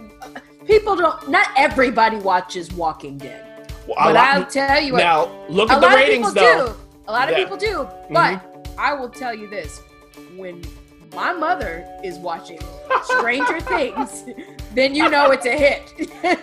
people 0.66 0.94
don't. 0.94 1.28
Not 1.28 1.48
everybody 1.56 2.16
watches 2.18 2.72
Walking 2.72 3.18
Dead, 3.18 3.72
Well, 3.88 3.96
but 3.98 4.14
lot- 4.14 4.34
I'll 4.34 4.46
tell 4.46 4.80
you 4.80 4.92
what. 4.92 4.98
now 5.00 5.28
look 5.48 5.70
at 5.70 5.80
the 5.80 5.88
ratings 5.88 6.32
though. 6.32 6.68
do. 6.68 6.74
A 7.08 7.12
lot 7.12 7.28
of 7.28 7.36
Yeah. 7.36 7.42
people 7.44 7.56
do. 7.56 7.88
But 8.10 8.40
I 8.78 8.92
will 8.94 9.08
tell 9.08 9.34
you 9.34 9.48
this: 9.50 9.80
when 10.36 10.62
my 11.14 11.32
mother 11.32 11.86
is 12.04 12.18
watching 12.18 12.60
Stranger 13.04 13.60
Things, 13.72 14.24
then 14.74 14.94
you 14.94 15.08
know 15.08 15.30
it's 15.30 15.46
a 15.46 15.56
hit. 15.56 15.90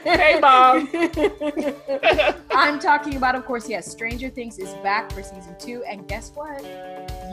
Hey, 0.04 0.40
Mom. 0.40 0.90
I'm 2.52 2.80
talking 2.80 3.16
about, 3.16 3.36
of 3.36 3.46
course, 3.46 3.70
yes, 3.70 3.90
Stranger 3.90 4.30
Things 4.30 4.58
is 4.60 4.74
back 4.76 5.12
for 5.12 5.24
season 5.24 5.56
two, 5.60 5.84
and 5.84 6.08
guess 6.08 6.32
what? 6.34 6.64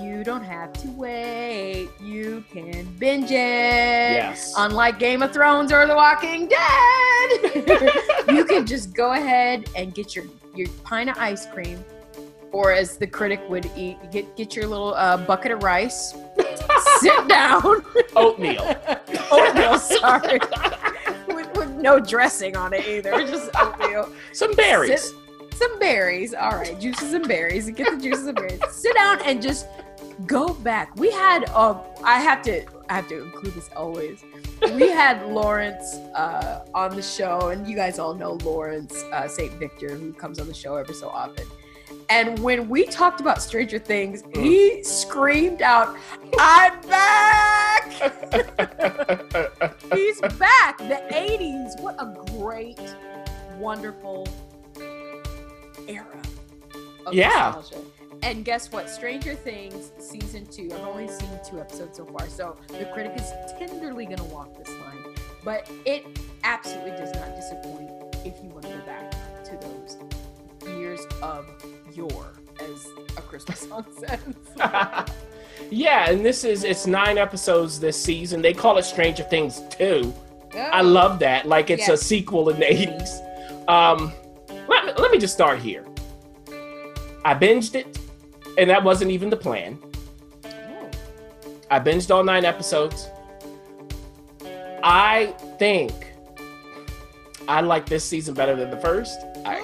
You 0.00 0.22
don't 0.24 0.44
have 0.44 0.72
to 0.74 0.88
wait. 0.90 1.88
You 2.00 2.44
can 2.52 2.84
binge 2.98 3.30
it. 3.30 3.34
Yes. 3.34 4.54
Unlike 4.56 4.98
Game 4.98 5.22
of 5.22 5.32
Thrones 5.32 5.72
or 5.72 5.86
The 5.86 5.94
Walking 5.94 6.48
Dead, 6.48 7.30
you 8.34 8.44
can 8.44 8.66
just 8.66 8.94
go 8.94 9.12
ahead 9.12 9.68
and 9.76 9.94
get 9.94 10.14
your 10.14 10.24
your 10.54 10.68
pint 10.84 11.10
of 11.10 11.18
ice 11.18 11.46
cream, 11.46 11.84
or 12.52 12.70
as 12.70 12.96
the 12.96 13.06
critic 13.06 13.40
would 13.48 13.68
eat, 13.76 13.96
get 14.12 14.36
get 14.36 14.54
your 14.54 14.66
little 14.66 14.94
uh, 14.94 15.16
bucket 15.16 15.52
of 15.52 15.62
rice. 15.62 16.14
Sit 17.00 17.28
down. 17.28 17.84
Oatmeal. 18.16 18.76
oatmeal, 19.30 19.78
sorry, 19.78 20.38
with, 21.28 21.56
with 21.56 21.70
no 21.70 21.98
dressing 22.00 22.56
on 22.56 22.72
it 22.72 22.86
either. 22.86 23.26
Just 23.26 23.50
oatmeal. 23.56 24.10
Some 24.32 24.52
berries. 24.54 25.02
Sit- 25.02 25.14
some 25.54 25.78
berries. 25.78 26.34
All 26.34 26.50
right, 26.52 26.78
juices 26.80 27.12
and 27.12 27.26
berries. 27.28 27.70
Get 27.70 27.90
the 27.96 28.02
juices 28.02 28.26
and 28.26 28.36
berries. 28.36 28.60
Sit 28.70 28.94
down 28.96 29.20
and 29.22 29.40
just 29.40 29.66
go 30.26 30.52
back. 30.52 30.94
We 30.96 31.10
had. 31.10 31.44
Uh, 31.50 31.78
I 32.02 32.20
have 32.20 32.42
to. 32.42 32.64
I 32.88 32.94
have 32.94 33.08
to 33.08 33.22
include 33.22 33.54
this 33.54 33.70
always. 33.76 34.24
We 34.72 34.88
had 34.90 35.24
Lawrence 35.26 35.94
uh, 36.14 36.64
on 36.74 36.96
the 36.96 37.02
show, 37.02 37.48
and 37.48 37.66
you 37.66 37.76
guys 37.76 37.98
all 37.98 38.14
know 38.14 38.32
Lawrence 38.44 39.04
uh, 39.12 39.28
Saint 39.28 39.52
Victor, 39.54 39.94
who 39.94 40.12
comes 40.12 40.38
on 40.38 40.46
the 40.46 40.54
show 40.54 40.76
every 40.76 40.94
so 40.94 41.08
often. 41.08 41.46
And 42.08 42.38
when 42.40 42.68
we 42.68 42.86
talked 42.86 43.20
about 43.20 43.42
Stranger 43.42 43.78
Things, 43.78 44.22
mm. 44.22 44.42
he 44.42 44.82
screamed 44.82 45.62
out, 45.62 45.96
"I'm 46.38 46.80
back!" 46.82 47.92
He's 49.92 50.20
back. 50.38 50.78
The 50.78 51.02
80s. 51.10 51.80
What 51.80 51.96
a 51.98 52.14
great, 52.38 52.78
wonderful 53.58 54.26
era. 55.88 56.06
Of 57.06 57.14
Yeah. 57.14 57.52
nostalgia. 57.56 57.86
And 58.22 58.44
guess 58.44 58.72
what? 58.72 58.88
Stranger 58.88 59.34
Things 59.34 59.92
season 59.98 60.46
two. 60.46 60.70
I've 60.72 60.80
only 60.80 61.08
seen 61.08 61.28
two 61.48 61.60
episodes 61.60 61.98
so 61.98 62.06
far, 62.06 62.26
so 62.28 62.56
the 62.68 62.86
critic 62.86 63.12
is 63.16 63.30
tenderly 63.58 64.06
gonna 64.06 64.24
walk 64.24 64.56
this 64.56 64.70
line. 64.78 65.14
But 65.44 65.70
it 65.84 66.06
absolutely 66.42 66.92
does 66.92 67.12
not 67.14 67.36
disappoint 67.36 67.90
if 68.24 68.42
you 68.42 68.48
want 68.48 68.62
to 68.62 68.70
go 68.70 68.80
back 68.86 69.10
to 69.44 69.58
those 69.58 69.98
years 70.74 71.00
of 71.22 71.44
yore, 71.96 72.32
as 72.60 72.86
a 73.16 73.22
Christmas 73.22 73.60
song 73.60 73.84
says. 73.98 74.20
yeah, 75.70 76.10
and 76.10 76.24
this 76.24 76.44
is 76.44 76.64
it's 76.64 76.86
nine 76.86 77.18
episodes 77.18 77.80
this 77.80 78.00
season. 78.00 78.42
They 78.42 78.52
call 78.52 78.78
it 78.78 78.84
Stranger 78.84 79.22
Things 79.24 79.62
2. 79.78 80.12
I 80.54 80.80
Oh. 80.80 80.84
love 80.84 81.18
that. 81.20 81.46
Like 81.46 81.70
it's 81.70 81.88
a 81.88 81.96
sequel 81.96 82.48
in 82.50 82.58
the 82.60 82.66
80s. 82.66 83.68
Um 83.68 84.12
let 84.68 84.86
me, 84.86 84.92
let 84.98 85.10
me 85.10 85.18
just 85.18 85.34
start 85.34 85.58
here. 85.58 85.84
I 87.24 87.34
binged 87.34 87.74
it, 87.74 87.98
and 88.58 88.68
that 88.70 88.84
wasn't 88.84 89.10
even 89.10 89.30
the 89.30 89.36
plan. 89.36 89.78
Oh. 90.44 90.90
I 91.70 91.80
binged 91.80 92.10
all 92.14 92.22
nine 92.22 92.44
episodes. 92.44 93.08
I 94.82 95.34
think 95.58 95.92
I 97.48 97.60
like 97.62 97.86
this 97.86 98.04
season 98.04 98.34
better 98.34 98.54
than 98.56 98.70
the 98.70 98.76
first. 98.78 99.18
I, 99.46 99.60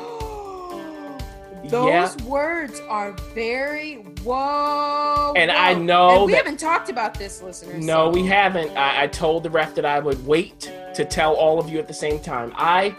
Those 1.65 1.89
yeah, 1.89 2.25
words 2.25 2.81
are 2.89 3.13
very 3.35 3.97
whoa. 4.23 5.33
And 5.37 5.51
I 5.51 5.75
know 5.75 6.11
And 6.23 6.27
we 6.27 6.33
haven't 6.33 6.59
talked 6.59 6.89
about 6.89 7.15
this, 7.15 7.43
listeners. 7.43 7.85
no, 7.85 8.07
so- 8.07 8.21
we 8.21 8.27
haven't. 8.27 8.77
I, 8.77 9.03
I 9.03 9.07
told 9.07 9.43
the 9.43 9.51
ref 9.51 9.75
that 9.75 9.85
I 9.85 9.99
would 10.01 10.25
wait 10.27 10.73
to 10.95 11.05
tell 11.05 11.35
all 11.35 11.59
of 11.59 11.69
you 11.69 11.79
at 11.79 11.87
the 11.87 11.95
same 11.95 12.19
time. 12.21 12.53
I, 12.57 12.97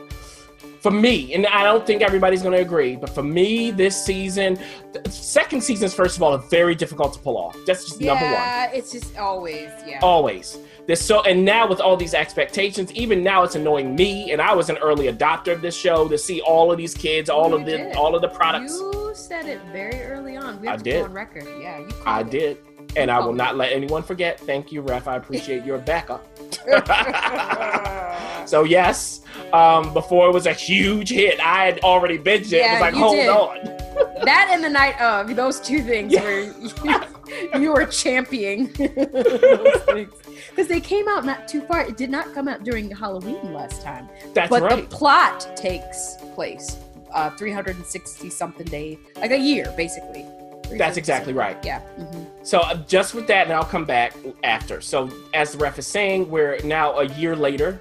for 0.80 0.92
me, 0.92 1.34
and 1.34 1.46
I 1.48 1.64
don't 1.64 1.86
think 1.86 2.02
everybody's 2.02 2.42
going 2.42 2.56
to 2.56 2.62
agree, 2.62 2.96
but 2.96 3.10
for 3.10 3.24
me, 3.24 3.72
this 3.72 4.02
season, 4.04 4.58
second 5.10 5.64
season 5.64 5.86
is 5.86 5.94
first 5.94 6.18
of 6.18 6.24
all 6.24 6.34
are 6.34 6.38
very 6.50 6.76
difficult 6.76 7.14
to 7.14 7.20
pull 7.20 7.38
off. 7.38 7.58
That's 7.66 7.86
just 7.86 8.02
number 8.02 8.24
one. 8.24 8.34
Yeah, 8.34 8.72
it's 8.72 8.92
just 8.92 9.18
always 9.18 9.70
yeah. 9.86 10.00
always 10.02 10.58
so 11.00 11.22
and 11.24 11.46
now 11.46 11.68
with 11.68 11.80
all 11.80 11.96
these 11.96 12.14
expectations 12.14 12.92
even 12.94 13.24
now 13.24 13.44
it's 13.44 13.56
annoying 13.56 13.96
me 13.96 14.32
and 14.32 14.42
i 14.42 14.54
was 14.54 14.70
an 14.70 14.78
early 14.80 15.08
adopter 15.08 15.54
of 15.54 15.62
this 15.62 15.76
show 15.76 16.08
to 16.08 16.18
see 16.18 16.42
all 16.42 16.72
of 16.72 16.78
these 16.78 16.94
kids 16.96 17.30
all 17.30 17.50
You 17.50 17.56
of 17.58 17.66
the 17.66 17.78
did. 17.78 17.96
all 17.96 18.16
of 18.16 18.22
the 18.22 18.28
products 18.30 18.74
You 18.74 19.12
said 19.14 19.46
it 19.46 19.60
very 19.74 20.02
early 20.04 20.38
on. 20.38 20.60
We 20.62 20.68
have 20.68 20.76
I 20.76 20.78
to 20.78 20.84
did. 20.84 21.00
go 21.00 21.06
on 21.06 21.14
record. 21.14 21.46
Yeah, 21.62 21.80
you 21.80 21.90
i 22.06 22.22
it. 22.22 22.32
did 22.32 22.58
and 22.98 23.10
i 23.12 23.20
will 23.20 23.34
not 23.34 23.56
let 23.56 23.72
anyone 23.72 24.04
forget 24.04 24.40
thank 24.40 24.72
you 24.72 24.82
ref 24.82 25.08
i 25.08 25.16
appreciate 25.16 25.64
your 25.64 25.78
backup 25.78 26.28
so 28.48 28.64
yes 28.64 29.22
um 29.54 29.94
before 29.94 30.28
it 30.28 30.34
was 30.34 30.46
a 30.46 30.54
huge 30.54 31.10
hit 31.10 31.40
i 31.40 31.64
had 31.66 31.80
already 31.82 32.18
binged 32.18 32.48
it 32.48 32.54
it 32.54 32.60
Yeah, 32.62 32.74
was 32.74 32.82
like 32.82 32.94
hold 32.94 33.16
did. 33.16 33.30
on 33.30 33.81
that 34.24 34.50
and 34.52 34.64
the 34.64 34.70
night 34.70 35.00
of 35.02 35.36
those 35.36 35.60
two 35.60 35.82
things 35.82 36.12
Yeah. 36.14 36.24
where 36.24 36.42
you, 36.42 37.60
you 37.62 37.72
were 37.74 37.86
championing 37.86 38.68
because 38.76 40.68
they 40.68 40.80
came 40.82 41.08
out 41.08 41.26
not 41.26 41.48
too 41.48 41.62
far. 41.62 41.82
It 41.82 41.98
did 41.98 42.10
not 42.10 42.34
come 42.34 42.48
out 42.48 42.64
during 42.64 42.90
Halloween 42.92 43.54
last 43.54 43.82
time. 43.82 44.10
that's 44.34 44.50
but 44.50 44.62
right 44.64 44.90
the 44.90 44.96
plot 44.96 45.56
takes 45.56 46.18
place 46.36 46.78
uh 47.14 47.30
360 47.32 48.30
something 48.30 48.66
days 48.68 48.98
like 49.18 49.32
a 49.32 49.38
year 49.38 49.72
basically 49.76 50.26
That's 50.78 50.96
exactly 50.98 51.34
right. 51.34 51.58
yeah 51.66 51.82
mhm. 52.00 52.26
So 52.44 52.60
uh, 52.60 52.76
just 52.88 53.14
with 53.14 53.28
that, 53.28 53.44
and 53.48 53.54
I'll 53.54 53.64
come 53.66 53.86
back 53.86 54.14
after. 54.44 54.82
So 54.82 55.10
as 55.34 55.52
the 55.52 55.58
ref 55.60 55.78
is 55.78 55.86
saying, 55.86 56.30
we're 56.30 56.58
now 56.64 56.98
a 57.00 57.06
year 57.06 57.36
later. 57.36 57.80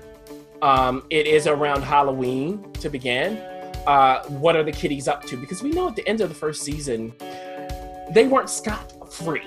Um, 0.60 1.04
it 1.08 1.26
is 1.26 1.46
around 1.46 1.82
Halloween 1.82 2.70
to 2.74 2.90
begin. 2.90 3.38
Uh, 3.86 4.22
what 4.28 4.54
are 4.56 4.62
the 4.62 4.72
kiddies 4.72 5.08
up 5.08 5.24
to? 5.24 5.36
Because 5.36 5.62
we 5.62 5.70
know 5.70 5.88
at 5.88 5.96
the 5.96 6.06
end 6.06 6.20
of 6.20 6.28
the 6.28 6.34
first 6.34 6.62
season, 6.62 7.12
they 8.12 8.26
weren't 8.26 8.50
scot 8.50 9.12
free. 9.12 9.42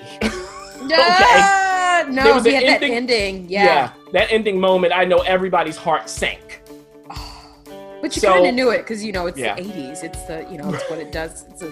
Ah, 0.82 2.04
no 2.10 2.24
There 2.24 2.34
was 2.34 2.44
we 2.44 2.54
an 2.56 2.62
had 2.64 2.82
ending- 2.82 2.90
that 2.90 2.96
ending 2.96 3.46
yeah, 3.48 3.92
that 4.12 4.30
ending 4.32 4.60
moment, 4.60 4.92
I 4.94 5.04
know 5.04 5.18
everybody's 5.18 5.76
heart 5.76 6.08
sank. 6.10 6.60
but 8.02 8.14
you 8.14 8.20
So- 8.20 8.32
kind 8.32 8.46
of 8.46 8.54
knew 8.54 8.70
it 8.70 8.78
because 8.78 9.04
you 9.04 9.12
know 9.12 9.26
it's 9.26 9.38
Yeah. 9.38 9.54
the 9.54 9.62
80s 9.62 10.02
it's 10.04 10.22
the 10.24 10.46
you 10.50 10.58
know 10.58 10.72
it's 10.74 10.88
what 10.90 10.98
it 10.98 11.12
does 11.12 11.44
it's 11.48 11.62
a 11.62 11.70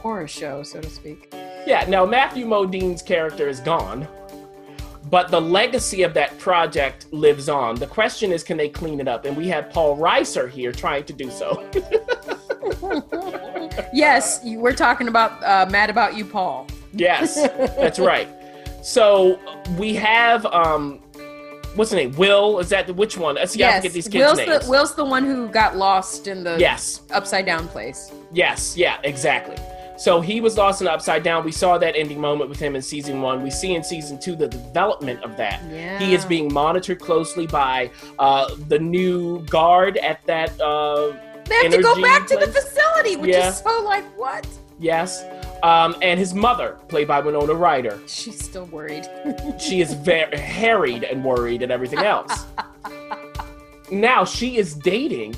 horror 0.00 0.28
show 0.28 0.62
so 0.62 0.80
to 0.80 0.88
speak 0.88 1.34
Yeah, 1.66 1.84
now 1.88 2.06
Matthew 2.06 2.46
Modine's 2.46 3.02
character 3.02 3.48
is 3.48 3.60
gone, 3.60 4.06
but 5.10 5.30
the 5.30 5.40
legacy 5.40 6.02
of 6.02 6.14
that 6.14 6.38
project 6.38 7.12
lives 7.12 7.48
on. 7.48 7.76
The 7.76 7.86
question 7.86 8.32
is, 8.32 8.42
can 8.42 8.56
they 8.56 8.68
clean 8.68 9.00
it 9.00 9.08
up? 9.08 9.24
And 9.24 9.36
we 9.36 9.48
have 9.48 9.70
Paul 9.70 9.96
Reiser 9.96 10.48
here 10.48 10.72
trying 10.72 11.04
to 11.04 11.12
do 11.12 11.30
so. 11.30 11.68
yes 13.92 14.40
you, 14.42 14.58
we're 14.58 14.72
talking 14.72 15.06
about 15.06 15.40
uh 15.44 15.70
mad 15.70 15.88
about 15.88 16.16
you 16.16 16.24
paul 16.24 16.66
Yes, 16.96 17.34
that's 17.76 17.98
right. 17.98 18.28
So 18.82 19.38
we 19.78 19.94
have 19.94 20.46
um, 20.46 21.00
what's 21.74 21.90
the 21.90 21.96
name? 21.96 22.12
Will 22.12 22.58
is 22.58 22.68
that 22.70 22.86
the, 22.86 22.94
which 22.94 23.18
one? 23.18 23.34
Let's 23.34 23.52
see. 23.52 23.62
I 23.62 23.68
yes 23.68 23.76
forget 23.78 23.92
these 23.92 24.08
kids' 24.08 24.24
will's 24.24 24.38
names. 24.38 24.64
the 24.64 24.70
will's 24.70 24.94
the 24.94 25.04
one 25.04 25.24
who 25.24 25.48
got 25.48 25.76
lost 25.76 26.26
in 26.26 26.44
the 26.44 26.56
yes, 26.58 27.02
upside 27.10 27.46
down 27.46 27.68
place 27.68 28.12
yes, 28.32 28.76
yeah, 28.76 28.98
exactly. 29.04 29.56
So 29.96 30.20
he 30.20 30.40
was 30.40 30.56
lost 30.58 30.80
in 30.82 30.88
upside 30.88 31.22
down. 31.22 31.44
We 31.44 31.52
saw 31.52 31.78
that 31.78 31.96
ending 31.96 32.20
moment 32.20 32.50
with 32.50 32.58
him 32.58 32.76
in 32.76 32.82
season 32.82 33.22
one. 33.22 33.42
We 33.42 33.50
see 33.50 33.74
in 33.74 33.82
season 33.82 34.18
two 34.20 34.36
the 34.36 34.46
development 34.48 35.22
of 35.22 35.36
that. 35.38 35.62
Yeah. 35.70 35.98
He 35.98 36.14
is 36.14 36.24
being 36.24 36.52
monitored 36.52 37.00
closely 37.00 37.46
by 37.46 37.90
uh, 38.18 38.54
the 38.68 38.78
new 38.78 39.42
guard 39.46 39.96
at 39.98 40.24
that. 40.26 40.58
Uh, 40.60 41.12
They 41.48 41.54
have 41.62 41.72
to 41.72 41.82
go 41.82 42.00
back 42.02 42.26
to 42.28 42.36
the 42.36 42.46
facility, 42.48 43.16
which 43.16 43.30
Yeah. 43.30 43.48
is 43.48 43.58
so 43.58 43.82
like 43.84 44.04
what? 44.18 44.46
yes, 44.78 45.24
um, 45.62 45.96
and 46.02 46.20
his 46.20 46.34
mother, 46.34 46.76
played 46.88 47.08
by 47.08 47.18
Winona 47.20 47.54
Ryder. 47.54 47.98
She's 48.06 48.38
still 48.44 48.66
worried. 48.66 49.08
She 49.58 49.80
is 49.80 49.94
very 50.12 50.36
harried 50.36 51.04
and 51.04 51.24
worried 51.24 51.62
and 51.62 51.72
everything 51.72 52.00
else. 52.00 52.44
now 53.90 54.24
she 54.26 54.58
is 54.58 54.74
dating 54.74 55.34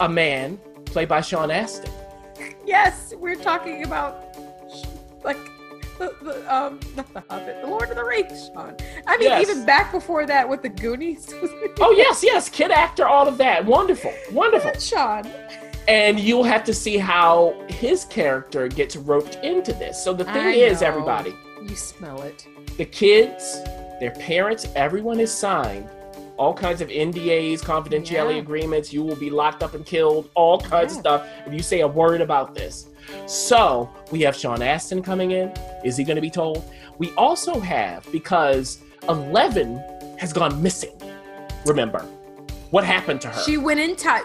a 0.00 0.08
man 0.08 0.58
played 0.84 1.08
by 1.08 1.20
Sean 1.22 1.50
Astin. 1.50 1.90
Yes, 2.66 3.14
we're 3.18 3.36
talking 3.36 3.84
about 3.84 4.36
like 5.24 5.38
the, 5.98 6.14
the 6.22 6.54
um 6.54 6.80
not 6.96 7.12
the 7.14 7.22
Hobbit, 7.28 7.60
the 7.62 7.66
Lord 7.68 7.90
of 7.90 7.96
the 7.96 8.04
Rings, 8.04 8.50
Sean. 8.54 8.76
I 9.06 9.16
mean, 9.18 9.28
Yes. 9.28 9.48
even 9.48 9.64
back 9.66 9.92
before 9.92 10.26
that 10.26 10.48
with 10.48 10.62
the 10.62 10.68
Goonies. 10.68 11.32
Oh 11.80 11.92
yes, 11.96 12.22
yes, 12.24 12.48
kid 12.48 12.70
actor, 12.70 13.06
all 13.06 13.28
of 13.28 13.38
that, 13.38 13.64
wonderful, 13.64 14.12
wonderful. 14.32 14.72
Sean. 14.80 15.30
And 15.88 16.20
you'll 16.20 16.44
have 16.44 16.62
to 16.64 16.74
see 16.74 16.96
how 16.96 17.54
his 17.68 18.04
character 18.04 18.68
gets 18.68 18.94
roped 18.94 19.34
into 19.42 19.72
this. 19.72 20.02
So 20.02 20.12
the 20.14 20.24
thing 20.24 20.36
I 20.46 20.50
is, 20.52 20.80
know. 20.80 20.86
everybody, 20.86 21.34
You 21.60 21.74
smell 21.74 22.22
it. 22.22 22.46
the 22.76 22.84
kids, 22.84 23.60
their 23.98 24.12
parents, 24.12 24.68
everyone 24.76 25.18
is 25.18 25.32
signed 25.32 25.88
all 26.38 26.54
kinds 26.54 26.80
of 26.80 26.88
NDAs, 26.88 27.60
confidentiality 27.60 28.34
Yeah. 28.34 28.40
agreements. 28.40 28.92
You 28.92 29.02
will 29.02 29.16
be 29.16 29.30
locked 29.30 29.62
up 29.62 29.74
and 29.74 29.84
killed, 29.84 30.28
all 30.34 30.58
kinds 30.60 30.92
of 30.94 31.00
stuff 31.00 31.26
if 31.46 31.52
you 31.52 31.62
say 31.62 31.80
a 31.80 31.88
word 31.88 32.20
about 32.20 32.54
this. 32.54 32.86
So 33.26 33.90
we 34.10 34.20
have 34.22 34.36
Sean 34.36 34.62
Astin 34.62 35.02
coming 35.02 35.32
in. 35.32 35.52
Is 35.84 35.96
he 35.96 36.04
going 36.04 36.16
to 36.16 36.22
be 36.22 36.30
told? 36.30 36.64
We 36.98 37.12
also 37.16 37.58
have, 37.60 38.06
because 38.12 38.78
Eleven 39.08 39.82
has 40.18 40.32
gone 40.32 40.62
missing. 40.62 40.92
Remember, 41.66 42.00
what 42.70 42.84
happened 42.84 43.20
to 43.22 43.28
her? 43.28 43.42
She 43.42 43.56
went 43.58 43.80
inside. 43.80 44.22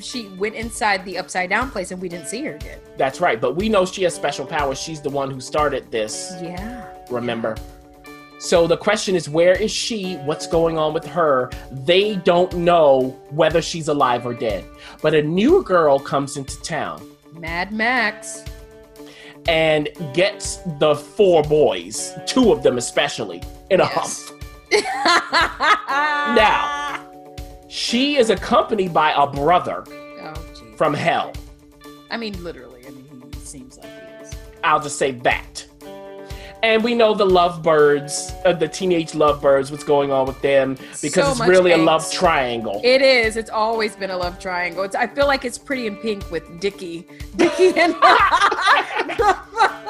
She 0.00 0.28
went 0.38 0.54
inside 0.54 1.04
the 1.04 1.16
upside 1.18 1.48
down 1.50 1.70
place, 1.70 1.90
and 1.92 2.00
we 2.02 2.08
didn't 2.08 2.26
see 2.26 2.42
her 2.44 2.54
again. 2.56 2.78
That's 2.96 3.20
right, 3.20 3.40
but 3.40 3.56
we 3.56 3.68
know 3.68 3.84
she 3.86 4.02
has 4.02 4.14
special 4.14 4.44
powers. 4.44 4.78
She's 4.80 5.00
the 5.00 5.10
one 5.10 5.30
who 5.30 5.40
started 5.40 5.90
this. 5.90 6.32
Yeah. 6.42 6.84
remember? 7.10 7.56
So 8.38 8.66
the 8.68 8.76
question 8.76 9.16
is, 9.16 9.28
where 9.28 9.52
is 9.60 9.70
she? 9.70 10.14
What's 10.18 10.46
going 10.46 10.78
on 10.78 10.94
with 10.94 11.04
her? 11.06 11.50
They 11.72 12.16
don't 12.16 12.52
know 12.56 13.10
whether 13.30 13.60
she's 13.60 13.88
alive 13.88 14.24
or 14.26 14.32
dead. 14.34 14.64
But 15.02 15.14
a 15.14 15.22
new 15.22 15.62
girl 15.64 15.98
comes 15.98 16.36
into 16.36 16.60
town 16.62 17.02
Mad 17.32 17.72
Max. 17.72 18.44
and 19.48 19.88
gets 20.14 20.58
the 20.78 20.94
four 20.94 21.42
boys, 21.42 22.12
two 22.26 22.52
of 22.52 22.62
them 22.62 22.78
especially, 22.78 23.42
in 23.70 23.80
a 23.80 23.84
Yes. 23.84 24.28
hump. 24.28 24.34
Now. 25.88 27.04
She 27.68 28.16
is 28.16 28.30
accompanied 28.30 28.92
by 28.94 29.12
a 29.16 29.26
brother 29.26 29.84
Oh, 30.20 30.34
from 30.76 30.94
hell. 30.94 31.32
I 32.10 32.16
mean, 32.16 32.42
literally. 32.42 32.86
I 32.86 32.90
mean, 32.90 33.30
he 33.34 33.40
seems 33.40 33.76
like 33.78 33.86
he 33.90 34.24
is. 34.24 34.34
I'll 34.64 34.80
just 34.80 34.96
say 34.98 35.10
that. 35.12 35.66
And 36.62 36.82
we 36.82 36.94
know 36.94 37.14
the 37.14 37.26
lovebirds, 37.26 38.32
uh, 38.44 38.52
the 38.52 38.66
teenage 38.66 39.14
lovebirds, 39.14 39.70
what's 39.70 39.84
going 39.84 40.10
on 40.10 40.26
with 40.26 40.40
them 40.42 40.74
because 41.00 41.12
So 41.12 41.30
it's 41.30 41.40
really 41.40 41.72
a 41.72 41.76
love 41.76 42.10
triangle. 42.10 42.80
It 42.82 43.00
is. 43.00 43.36
It's 43.36 43.50
always 43.50 43.94
been 43.94 44.10
a 44.10 44.16
love 44.16 44.38
triangle. 44.40 44.82
It's, 44.82 44.96
I 44.96 45.06
feel 45.06 45.26
like 45.26 45.44
it's 45.44 45.58
pretty 45.58 45.86
in 45.86 45.96
pink 45.96 46.28
with 46.30 46.60
Duckie. 46.60 47.06
Duckie 47.36 47.78
and 47.78 47.94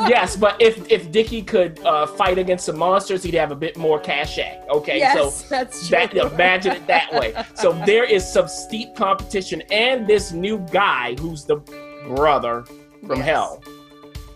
yes, 0.08 0.36
but 0.36 0.60
if 0.60 0.90
if 0.90 1.10
Duckie 1.10 1.42
could 1.42 1.80
uh, 1.80 2.06
fight 2.06 2.38
against 2.38 2.66
the 2.66 2.72
monsters, 2.72 3.22
he'd 3.22 3.34
have 3.34 3.50
a 3.50 3.56
bit 3.56 3.76
more 3.76 3.98
cachet. 3.98 4.62
Okay, 4.68 4.98
yes, 4.98 5.16
so 5.16 5.48
that's 5.48 5.88
true. 5.88 5.98
that 5.98 6.14
imagine 6.14 6.72
it 6.72 6.86
that 6.86 7.12
way. 7.12 7.34
So 7.54 7.72
there 7.86 8.04
is 8.04 8.30
some 8.30 8.48
steep 8.48 8.94
competition, 8.94 9.62
and 9.70 10.06
this 10.06 10.32
new 10.32 10.58
guy 10.70 11.14
who's 11.18 11.44
the 11.44 11.56
brother 12.06 12.64
from 13.06 13.18
Yes. 13.18 13.26
hell 13.26 13.62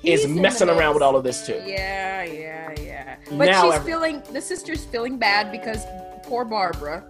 He's 0.02 0.24
is 0.24 0.28
messing 0.28 0.68
around 0.68 0.94
with 0.94 1.02
all 1.02 1.16
of 1.16 1.22
this 1.24 1.46
too. 1.46 1.60
Yeah, 1.64 2.24
yeah, 2.24 2.74
yeah. 2.80 3.16
But 3.30 3.46
Now 3.46 3.62
she's 3.64 3.74
every- 3.74 3.92
feeling 3.92 4.22
the 4.32 4.40
sister's 4.40 4.84
feeling 4.84 5.16
bad 5.16 5.52
because 5.52 5.84
poor 6.24 6.44
Barbara, 6.44 7.04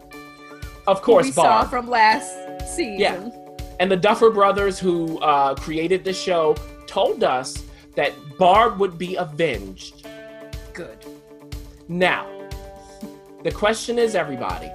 Of 0.86 1.00
course, 1.02 1.26
we 1.26 1.32
saw 1.32 1.64
from 1.64 1.88
last 1.88 2.34
season. 2.74 2.98
Yeah. 2.98 3.28
and 3.80 3.90
the 3.90 3.96
Duffer 3.96 4.30
brothers 4.30 4.78
who 4.78 5.18
uh, 5.20 5.54
created 5.54 6.04
the 6.04 6.12
show 6.12 6.54
told 6.86 7.24
us 7.24 7.64
that 7.96 8.12
Barb 8.38 8.78
would 8.78 8.98
be 8.98 9.16
avenged. 9.16 10.06
Good. 10.74 10.98
Now, 11.88 12.26
the 13.42 13.50
question 13.50 13.98
is, 13.98 14.14
everybody, 14.14 14.68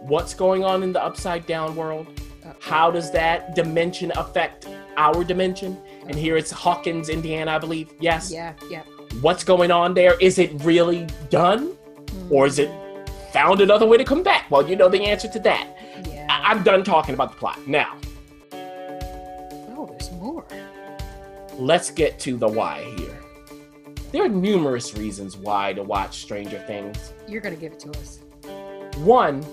what's 0.00 0.34
going 0.34 0.64
on 0.64 0.82
in 0.82 0.92
the 0.92 1.02
upside 1.02 1.46
down 1.46 1.74
world? 1.76 2.06
How 2.60 2.90
does 2.90 3.10
that 3.12 3.54
dimension 3.54 4.12
affect 4.16 4.68
our 4.96 5.24
dimension? 5.24 5.78
And 6.06 6.14
here 6.16 6.36
it's 6.36 6.50
Hawkins, 6.50 7.08
Indiana, 7.08 7.52
I 7.52 7.58
believe. 7.58 7.92
Yes. 8.00 8.30
Yeah, 8.32 8.54
yeah. 8.68 8.82
What's 9.20 9.44
going 9.44 9.70
on 9.70 9.94
there? 9.94 10.16
Is 10.20 10.38
it 10.38 10.50
really 10.64 11.06
done? 11.30 11.68
Hmm. 11.68 12.32
Or 12.32 12.46
is 12.46 12.58
it 12.58 12.70
found 13.32 13.60
another 13.60 13.86
way 13.86 13.96
to 13.96 14.04
come 14.04 14.22
back? 14.22 14.50
Well, 14.50 14.68
you 14.68 14.76
know 14.76 14.88
the 14.88 15.02
answer 15.04 15.28
to 15.28 15.38
that. 15.40 15.68
Yeah. 16.06 16.26
I- 16.28 16.50
I'm 16.50 16.62
done 16.62 16.82
talking 16.84 17.14
about 17.14 17.30
the 17.32 17.36
plot. 17.36 17.66
Now, 17.66 17.96
oh, 19.76 19.86
there's 19.90 20.10
more. 20.12 20.44
let's 21.58 21.90
get 21.90 22.18
to 22.20 22.36
the 22.36 22.48
why 22.48 22.82
here. 22.96 23.18
There 24.10 24.24
are 24.24 24.28
numerous 24.28 24.94
reasons 24.94 25.36
why 25.36 25.72
to 25.74 25.82
watch 25.82 26.18
Stranger 26.22 26.62
Things. 26.66 27.12
You're 27.28 27.40
gonna 27.40 27.56
give 27.56 27.72
it 27.72 27.80
to 27.80 27.90
us. 27.90 28.18
One 28.98 29.44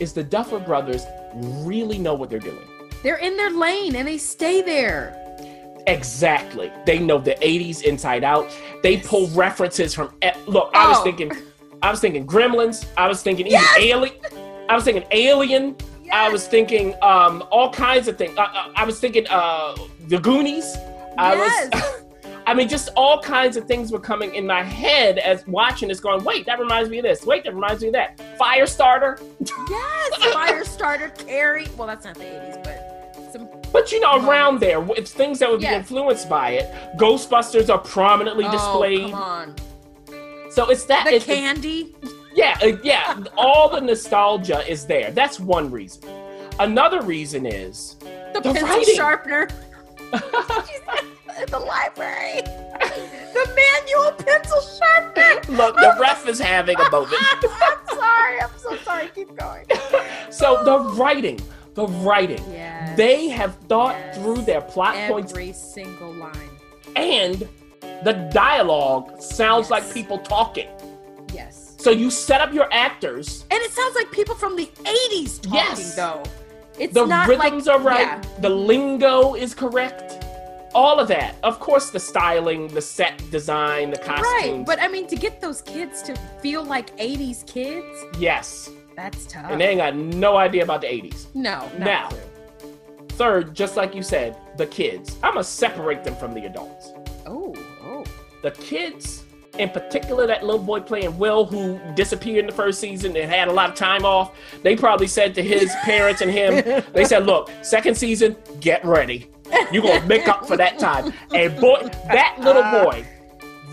is 0.00 0.12
the 0.12 0.22
Duffer 0.22 0.58
brothers 0.60 1.04
really 1.34 1.98
know 1.98 2.14
what 2.14 2.30
they're 2.30 2.38
doing. 2.38 2.66
They're 3.02 3.16
in 3.18 3.36
their 3.36 3.50
lane 3.50 3.96
and 3.96 4.06
they 4.06 4.18
stay 4.18 4.62
there. 4.62 5.20
Exactly. 5.86 6.72
They 6.86 6.98
know 6.98 7.18
the 7.18 7.34
80s 7.42 7.82
inside 7.82 8.24
out. 8.24 8.50
They 8.82 8.96
pull 8.98 9.28
references 9.28 9.94
from 9.94 10.10
Look, 10.46 10.70
I 10.74 10.88
was 10.88 10.98
Oh. 10.98 11.02
thinking 11.04 11.30
I 11.82 11.90
was 11.90 12.00
thinking 12.00 12.26
Gremlins, 12.26 12.86
I 12.96 13.08
was 13.08 13.22
thinking 13.22 13.46
even 13.46 13.60
Yes! 13.60 13.76
Alien. 13.78 14.14
I 14.70 14.74
was 14.74 14.84
thinking 14.84 15.04
Alien. 15.10 15.76
I 16.12 16.28
was 16.30 16.46
thinking 16.46 16.94
um 17.02 17.42
all 17.50 17.70
kinds 17.70 18.08
of 18.08 18.16
things. 18.16 18.36
Uh, 18.38 18.42
uh, 18.42 18.72
I 18.76 18.84
was 18.84 18.98
thinking 19.00 19.26
uh 19.28 19.74
The 20.08 20.18
Goonies. 20.18 20.74
I 21.18 21.34
Yes. 21.34 21.68
was 21.72 21.82
I 22.46 22.52
mean 22.54 22.68
just 22.68 22.90
all 22.96 23.20
kinds 23.22 23.56
of 23.56 23.66
things 23.66 23.90
were 23.92 23.98
coming 24.00 24.34
in 24.34 24.46
my 24.46 24.62
head 24.62 25.18
as 25.18 25.46
watching 25.46 25.88
this 25.88 25.98
going, 26.00 26.22
"Wait, 26.24 26.44
that 26.46 26.58
reminds 26.60 26.90
me 26.90 26.98
of 26.98 27.04
this. 27.04 27.24
Wait, 27.24 27.42
that 27.44 27.54
reminds 27.54 27.80
me 27.82 27.88
of 27.88 27.94
that." 27.94 28.18
Firestarter. 28.38 29.18
Yes, 29.70 30.34
Firestarter, 30.34 31.16
Carrie. 31.26 31.66
Well, 31.76 31.86
that's 31.86 32.04
not 32.04 32.14
the 32.16 32.24
80s, 32.24 32.62
but. 32.64 32.73
But 33.74 33.90
you 33.92 33.98
know, 34.00 34.26
around 34.26 34.60
there, 34.60 34.82
it's 34.96 35.12
things 35.12 35.40
that 35.40 35.50
would 35.50 35.58
be 35.60 35.66
Yeah. 35.66 35.74
influenced 35.78 36.28
by 36.30 36.50
it. 36.50 36.72
Ghostbusters 36.96 37.68
are 37.68 37.78
prominently 37.78 38.44
Oh, 38.46 38.52
displayed. 38.52 39.10
come 39.10 39.14
on. 39.22 39.56
So 40.50 40.70
it's 40.70 40.84
that. 40.84 41.04
The 41.04 41.14
it's- 41.16 41.26
candy. 41.26 41.92
yeah, 42.34 42.56
uh, 42.62 42.76
yeah. 42.84 43.16
all 43.36 43.68
the 43.68 43.80
nostalgia 43.80 44.62
is 44.70 44.86
there. 44.86 45.10
That's 45.10 45.40
one 45.40 45.70
reason. 45.72 46.02
Another 46.60 47.02
reason 47.02 47.44
is 47.46 47.96
The, 48.32 48.40
The 48.40 48.52
pencil 48.52 48.68
writing. 48.68 48.94
sharpener. 48.94 49.48
She's 50.12 50.20
in 51.42 51.46
the 51.50 51.58
library. 51.58 52.42
The 53.34 53.44
manual 53.62 54.12
pencil 54.12 54.60
sharpener. 54.78 55.56
look, 55.56 55.74
the 55.76 55.96
ref 56.00 56.28
is 56.28 56.38
having 56.38 56.78
a 56.78 56.90
moment. 56.90 57.14
I'm 57.42 57.98
sorry. 57.98 58.40
I'm 58.40 58.50
so 58.56 58.76
sorry. 58.84 59.08
Keep 59.14 59.36
going. 59.36 59.66
So 60.30 60.62
the 60.64 60.78
writing, 60.94 61.40
the 61.74 61.86
writing. 61.88 62.42
Yeah. 62.52 62.73
They 62.96 63.28
have 63.28 63.56
thought 63.68 63.96
Yes. 63.96 64.16
through 64.18 64.42
their 64.42 64.60
plot 64.60 64.94
points 65.08 65.32
Every 65.32 65.52
single 65.52 66.12
line. 66.12 66.50
and 66.96 67.48
the 68.02 68.12
dialogue 68.32 69.20
sounds 69.20 69.64
Yes. 69.64 69.70
like 69.70 69.92
people 69.94 70.18
talking. 70.18 70.68
Yes. 71.32 71.74
So 71.78 71.90
you 71.90 72.10
set 72.10 72.40
up 72.40 72.52
your 72.52 72.68
actors. 72.72 73.44
And 73.50 73.60
it 73.62 73.70
sounds 73.72 73.94
like 73.94 74.10
people 74.10 74.34
from 74.34 74.56
the 74.56 74.68
80s 74.86 75.38
talking, 75.38 75.54
Yes. 75.58 75.94
though. 75.96 76.22
It's 76.78 76.92
The 76.94 77.04
rhythms 77.04 77.66
like, 77.66 77.76
are 77.76 77.82
right. 77.82 78.00
Yeah. 78.06 78.20
The 78.40 78.48
lingo 78.48 79.34
is 79.34 79.54
correct. 79.54 80.24
All 80.74 80.98
of 80.98 81.06
that. 81.08 81.36
Of 81.44 81.60
course, 81.60 81.90
the 81.90 82.00
styling, 82.00 82.66
the 82.68 82.80
set 82.82 83.22
design, 83.30 83.90
the 83.90 83.96
costumes. 83.98 84.24
Right, 84.26 84.66
but 84.66 84.82
I 84.82 84.88
mean, 84.88 85.06
to 85.06 85.14
get 85.14 85.40
those 85.40 85.62
kids 85.62 86.02
to 86.02 86.16
feel 86.42 86.64
like 86.64 86.90
80s 86.98 87.44
kids, 87.46 87.86
yes. 88.18 88.70
that's 88.96 89.26
tough. 89.26 89.46
And 89.50 89.60
they 89.60 89.68
ain't 89.68 89.78
got 89.78 89.94
no 89.94 90.36
idea 90.36 90.62
about 90.64 90.80
the 90.80 90.88
80s. 90.88 91.26
no, 91.34 91.60
not 91.60 91.78
Now. 91.78 92.08
true. 92.08 92.18
Third, 93.14 93.54
just 93.54 93.76
like 93.76 93.94
you 93.94 94.02
said, 94.02 94.36
the 94.56 94.66
kids. 94.66 95.16
I'm 95.22 95.34
to 95.34 95.44
separate 95.44 96.04
them 96.04 96.16
from 96.16 96.34
the 96.34 96.46
adults. 96.46 96.92
Oh, 97.26 97.54
oh. 97.82 98.04
The 98.42 98.50
kids, 98.50 99.24
in 99.58 99.70
particular, 99.70 100.26
that 100.26 100.44
little 100.44 100.60
boy 100.62 100.80
playing 100.80 101.16
Will, 101.16 101.44
who 101.46 101.78
disappeared 101.94 102.40
in 102.40 102.46
the 102.46 102.52
first 102.52 102.80
season 102.80 103.16
and 103.16 103.30
had 103.30 103.48
a 103.48 103.52
lot 103.52 103.70
of 103.70 103.76
time 103.76 104.04
off, 104.04 104.32
they 104.62 104.74
probably 104.76 105.06
said 105.06 105.34
to 105.36 105.42
his 105.42 105.72
parents 105.84 106.20
and 106.22 106.30
him, 106.30 106.82
they 106.92 107.04
said, 107.04 107.24
look, 107.26 107.50
second 107.62 107.96
season, 107.96 108.36
get 108.60 108.84
ready. 108.84 109.30
You're 109.70 109.82
gonna 109.82 110.04
make 110.06 110.26
up 110.26 110.46
for 110.48 110.56
that 110.56 110.78
time. 110.80 111.12
And 111.32 111.58
boy, 111.60 111.88
that 112.08 112.36
little 112.40 112.62
Uh. 112.64 112.84
boy, 112.84 113.06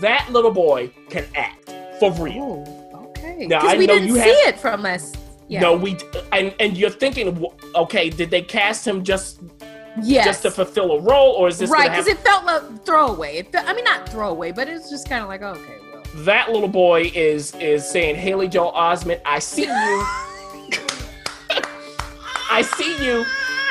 that 0.00 0.28
little 0.30 0.52
boy 0.52 0.88
can 1.10 1.24
act 1.34 1.74
for 1.98 2.12
real. 2.12 2.64
Oh, 2.94 3.06
okay. 3.08 3.46
Now, 3.46 3.60
Because 3.60 3.74
I 3.74 3.78
we 3.78 3.86
know 3.86 3.94
didn't 3.94 4.08
you 4.08 4.14
see 4.14 4.20
have- 4.44 4.54
it 4.54 4.58
from 4.60 4.82
last. 4.82 5.16
Yeah. 5.52 5.60
No, 5.60 5.76
we 5.76 5.98
and 6.32 6.54
and 6.58 6.78
you're 6.78 6.88
thinking, 6.88 7.46
okay, 7.74 8.08
did 8.08 8.30
they 8.30 8.40
cast 8.40 8.86
him 8.86 9.04
just 9.04 9.40
Yes. 10.02 10.24
just 10.24 10.42
to 10.44 10.50
fulfill 10.50 10.92
a 10.92 11.00
role, 11.02 11.32
or 11.32 11.48
is 11.48 11.58
this 11.58 11.68
right, 11.68 11.90
because 11.90 12.06
it 12.06 12.18
felt 12.20 12.46
like 12.46 12.62
throwaway. 12.86 13.36
It 13.36 13.52
felt, 13.52 13.68
I 13.68 13.74
mean, 13.74 13.84
not 13.84 14.08
throwaway, 14.08 14.50
but 14.50 14.66
it's 14.66 14.88
just 14.88 15.06
kind 15.06 15.22
of 15.22 15.28
like, 15.28 15.42
oh, 15.42 15.48
okay, 15.48 15.76
well. 15.92 16.02
that 16.24 16.50
little 16.50 16.70
boy 16.70 17.12
is 17.14 17.54
is 17.56 17.86
saying, 17.86 18.16
Haley 18.16 18.48
Joel 18.48 18.72
Osment, 18.72 19.20
I 19.26 19.38
see 19.40 19.64
you, 19.64 19.68
I 22.50 22.62
see 22.62 23.04
you. 23.04 23.26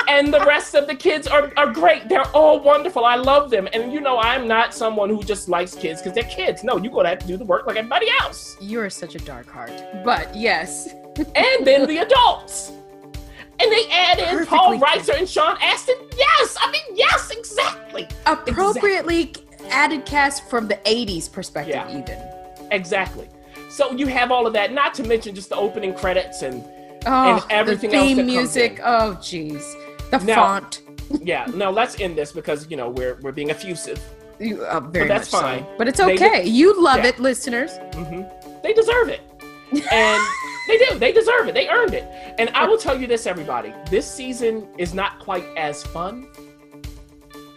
And 0.08 0.32
the 0.32 0.42
rest 0.46 0.76
of 0.76 0.86
the 0.86 0.96
kids 0.96 1.26
are, 1.26 1.52
are 1.58 1.72
great. 1.72 2.08
They're 2.10 2.28
all 2.36 2.60
wonderful. 2.60 3.06
I 3.06 3.16
love 3.16 3.50
them. 3.50 3.68
And 3.74 3.92
you 3.94 4.02
know, 4.02 4.20
I'm 4.20 4.48
not 4.48 4.74
someone 4.76 5.10
who 5.10 5.24
just 5.24 5.50
likes 5.50 5.74
kids 5.74 6.02
because 6.02 6.14
they're 6.14 6.24
kids. 6.36 6.64
No, 6.64 6.78
you're 6.78 6.92
gonna 6.92 7.10
have 7.10 7.20
to 7.20 7.28
do 7.28 7.38
the 7.38 7.46
work 7.46 7.66
like 7.66 7.78
everybody 7.78 8.08
else. 8.20 8.58
You're 8.62 8.90
such 8.92 9.16
a 9.16 9.20
dark 9.20 9.50
heart. 9.50 9.72
But 10.04 10.36
yes. 10.36 10.94
And 11.18 11.66
then 11.68 11.88
the 11.88 11.98
adults. 12.00 12.72
And 13.60 13.72
they 13.72 13.86
add 13.92 14.18
in 14.20 14.46
Paul 14.48 14.80
Reiser 14.80 15.18
and 15.18 15.30
Sean 15.30 15.56
Astin. 15.62 15.96
Yes, 16.18 16.58
I 16.60 16.72
mean, 16.72 16.82
yes, 16.96 17.30
exactly. 17.32 18.08
Appropriately 18.26 19.34
added 19.70 20.06
cast 20.06 20.50
from 20.50 20.68
the 20.68 20.78
80s 20.86 21.32
perspective, 21.32 21.76
Yeah. 21.76 21.90
even. 21.90 22.18
Exactly. 22.72 23.30
So 23.70 23.92
you 23.92 24.08
have 24.08 24.32
all 24.32 24.48
of 24.48 24.54
that, 24.54 24.74
not 24.74 24.94
to 24.96 25.04
mention 25.04 25.36
just 25.36 25.50
the 25.50 25.56
opening 25.56 25.94
credits 25.94 26.42
and 26.42 26.64
Oh, 27.06 27.34
And 27.34 27.44
everything 27.52 27.90
the 27.90 27.96
else 27.98 28.06
theme 28.10 28.18
comes 28.18 28.28
music. 28.32 28.80
Oh, 28.84 29.18
jeez. 29.20 29.64
The 30.12 30.20
Now- 30.20 30.36
font. 30.36 30.82
yeah. 31.24 31.48
No, 31.52 31.72
let's 31.72 32.00
end 32.00 32.16
this 32.16 32.32
because 32.32 32.68
you 32.70 32.78
know 32.78 32.90
we're 32.90 33.18
we're 33.24 33.32
being 33.32 33.50
effusive. 33.50 34.00
You, 34.40 34.64
uh, 34.66 34.80
very 34.82 35.08
that's 35.08 35.32
much 35.32 35.42
so. 35.42 35.48
fine. 35.48 35.66
But 35.80 35.88
it's 35.88 35.98
They- 36.00 36.14
okay. 36.14 36.44
you 36.46 36.80
love 36.80 37.00
Yeah. 37.00 37.08
it, 37.08 37.20
listeners. 37.20 37.72
hmm 37.96 38.22
They 38.62 38.74
deserve 38.74 39.10
it, 39.10 39.22
and 39.92 40.22
they 40.80 40.86
do. 40.86 41.00
They 41.00 41.12
deserve 41.12 41.48
it. 41.48 41.54
They 41.54 41.68
earned 41.70 41.94
it. 41.94 42.06
And 42.40 42.50
I 42.52 42.66
will 42.68 42.78
tell 42.78 43.00
you 43.00 43.08
this, 43.08 43.26
everybody: 43.28 43.74
this 43.90 44.10
season 44.10 44.68
is 44.78 44.94
not 44.94 45.20
quite 45.20 45.46
as 45.58 45.84
fun. 45.84 46.28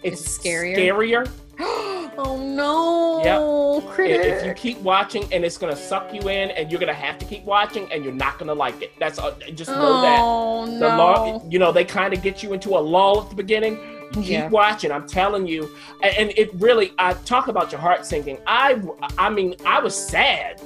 It's, 0.03 0.21
It's 0.21 0.39
scarier? 0.39 0.77
Scarier. 0.77 1.31
oh 1.61 2.41
no, 2.45 3.81
I- 3.81 3.95
critic. 3.95 4.21
If 4.27 4.47
you 4.47 4.53
keep 4.55 4.79
watching, 4.81 5.25
and 5.33 5.45
it's 5.45 5.57
gonna 5.57 5.77
suck 5.77 6.13
you 6.13 6.21
in, 6.29 6.51
and 6.51 6.71
you're 6.71 6.81
gonna 6.81 6.93
have 6.93 7.19
to 7.21 7.25
keep 7.25 7.45
watching, 7.45 7.91
and 7.93 8.05
you're 8.05 8.13
not 8.13 8.39
gonna 8.39 8.55
like 8.55 8.83
it. 8.83 8.93
That's 8.99 9.19
uh, 9.19 9.35
just 9.55 9.71
know 9.71 10.03
that. 10.03 10.19
oh 10.21 10.67
the 10.67 10.73
no. 10.81 10.89
lull, 10.97 11.47
you 11.49 11.59
know, 11.59 11.73
they 11.73 11.85
kind 11.85 12.13
of 12.13 12.23
get 12.23 12.43
you 12.43 12.53
into 12.53 12.71
a 12.71 12.81
lull 12.81 13.23
at 13.23 13.31
the 13.31 13.37
beginning. 13.37 13.75
You 14.15 14.21
keep 14.21 14.31
Yeah. 14.31 14.49
watching. 14.49 14.93
I'm 14.93 15.09
telling 15.09 15.47
you, 15.47 15.75
and, 16.03 16.33
it 16.37 16.51
really. 16.55 16.93
I 16.99 17.15
talk 17.15 17.49
about 17.49 17.73
your 17.73 17.81
heart 17.81 18.05
sinking. 18.05 18.39
I, 18.47 18.81
I 19.17 19.31
mean, 19.31 19.55
I 19.65 19.81
was 19.81 19.95
sad 19.97 20.61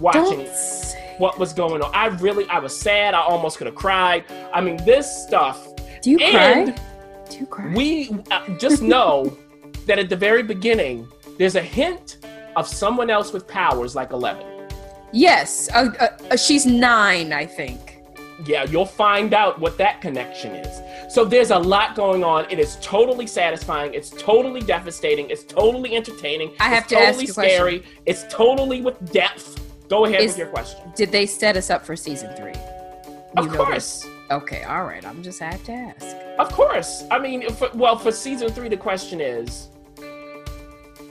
watching 0.00 0.38
Don't. 0.38 0.46
What 1.20 1.38
was 1.38 1.52
going 1.52 1.82
on. 1.82 1.90
I 1.94 2.06
really, 2.26 2.48
I 2.48 2.58
was 2.58 2.76
sad. 2.76 3.14
I 3.14 3.20
almost 3.20 3.58
could 3.58 3.66
have 3.66 3.76
cried. 3.76 4.24
I 4.52 4.60
mean, 4.60 4.76
this 4.84 5.06
stuff. 5.26 5.58
Do 6.02 6.10
you 6.10 6.18
And 6.18 6.74
cry? 6.74 6.84
Do 7.30 7.38
you 7.38 7.46
cry? 7.46 7.72
we 7.74 8.10
uh, 8.30 8.48
just 8.58 8.82
know 8.94 9.36
that 9.86 9.98
at 9.98 10.08
the 10.08 10.16
very 10.16 10.42
beginning, 10.42 11.06
there's 11.38 11.56
a 11.56 11.62
hint 11.62 12.18
of 12.56 12.66
someone 12.66 13.10
else 13.10 13.32
with 13.32 13.46
powers 13.46 13.94
like 13.94 14.10
Eleven. 14.12 14.44
yes. 15.12 15.68
Uh, 15.72 15.90
uh, 16.00 16.08
uh, 16.32 16.36
she's 16.36 16.66
nine, 16.66 17.32
I 17.32 17.46
think. 17.46 17.98
Yeah, 18.46 18.64
you'll 18.64 18.86
find 18.86 19.34
out 19.34 19.60
what 19.60 19.76
that 19.78 20.00
connection 20.00 20.54
is. 20.54 20.80
So 21.14 21.26
there's 21.26 21.50
a 21.50 21.58
lot 21.58 21.94
going 21.94 22.24
on. 22.24 22.50
It 22.50 22.58
is 22.58 22.78
totally 22.80 23.26
satisfying. 23.26 23.92
It's 23.92 24.08
totally 24.10 24.60
devastating. 24.62 25.28
It's 25.28 25.44
totally 25.44 25.94
entertaining. 25.94 26.52
I 26.58 26.68
have 26.70 26.84
it's 26.84 26.92
to 26.92 26.96
ask 26.98 27.06
totally 27.18 27.24
you 27.26 27.30
a 27.32 27.34
question. 27.34 27.54
scary. 27.54 27.82
It's 28.06 28.24
totally 28.30 28.80
with 28.80 29.12
depth. 29.12 29.59
Go 29.90 30.04
ahead 30.06 30.20
Is- 30.22 30.30
with 30.32 30.38
your 30.38 30.46
question. 30.46 30.80
Did 30.94 31.10
they 31.12 31.26
set 31.26 31.56
us 31.56 31.68
up 31.68 31.84
for 31.84 31.96
season 31.96 32.34
three? 32.36 32.54
Of 33.36 33.44
You 33.46 33.50
know 33.52 33.64
course. 33.64 34.06
Okay, 34.30 34.62
all 34.62 34.84
right. 34.84 35.04
I'm 35.04 35.22
just 35.22 35.40
have 35.40 35.62
to 35.64 35.72
ask. 35.72 36.16
Of 36.38 36.50
course. 36.52 37.04
I 37.10 37.18
mean, 37.18 37.42
if, 37.42 37.74
well, 37.74 37.96
for 37.98 38.12
season 38.12 38.50
three, 38.50 38.68
the 38.68 38.76
question 38.76 39.20
is. 39.20 39.68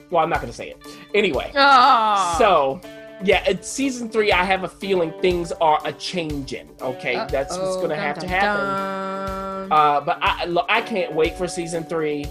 Well, 0.10 0.24
I'm 0.24 0.30
not 0.30 0.40
going 0.42 0.50
to 0.52 0.56
say 0.58 0.70
it. 0.72 0.82
Anyway, 1.14 1.52
Oh. 1.56 2.36
so 2.40 2.82
yeah, 3.24 3.44
it's 3.46 3.70
season 3.70 4.10
three. 4.10 4.32
I 4.32 4.44
have 4.44 4.64
a 4.64 4.68
feeling 4.68 5.14
things 5.22 5.52
are 5.62 5.80
a 5.86 5.94
changing. 5.94 6.70
Okay, 6.82 7.16
that's 7.30 7.56
what's 7.58 7.76
going 7.76 7.90
to 7.90 7.96
have 7.96 8.18
to 8.20 8.28
happen. 8.28 9.72
Uh, 9.72 10.02
but 10.02 10.18
I 10.22 10.46
look, 10.46 10.66
I 10.70 10.82
can't 10.82 11.14
wait 11.14 11.38
for 11.38 11.48
season 11.48 11.84
three. 11.84 12.26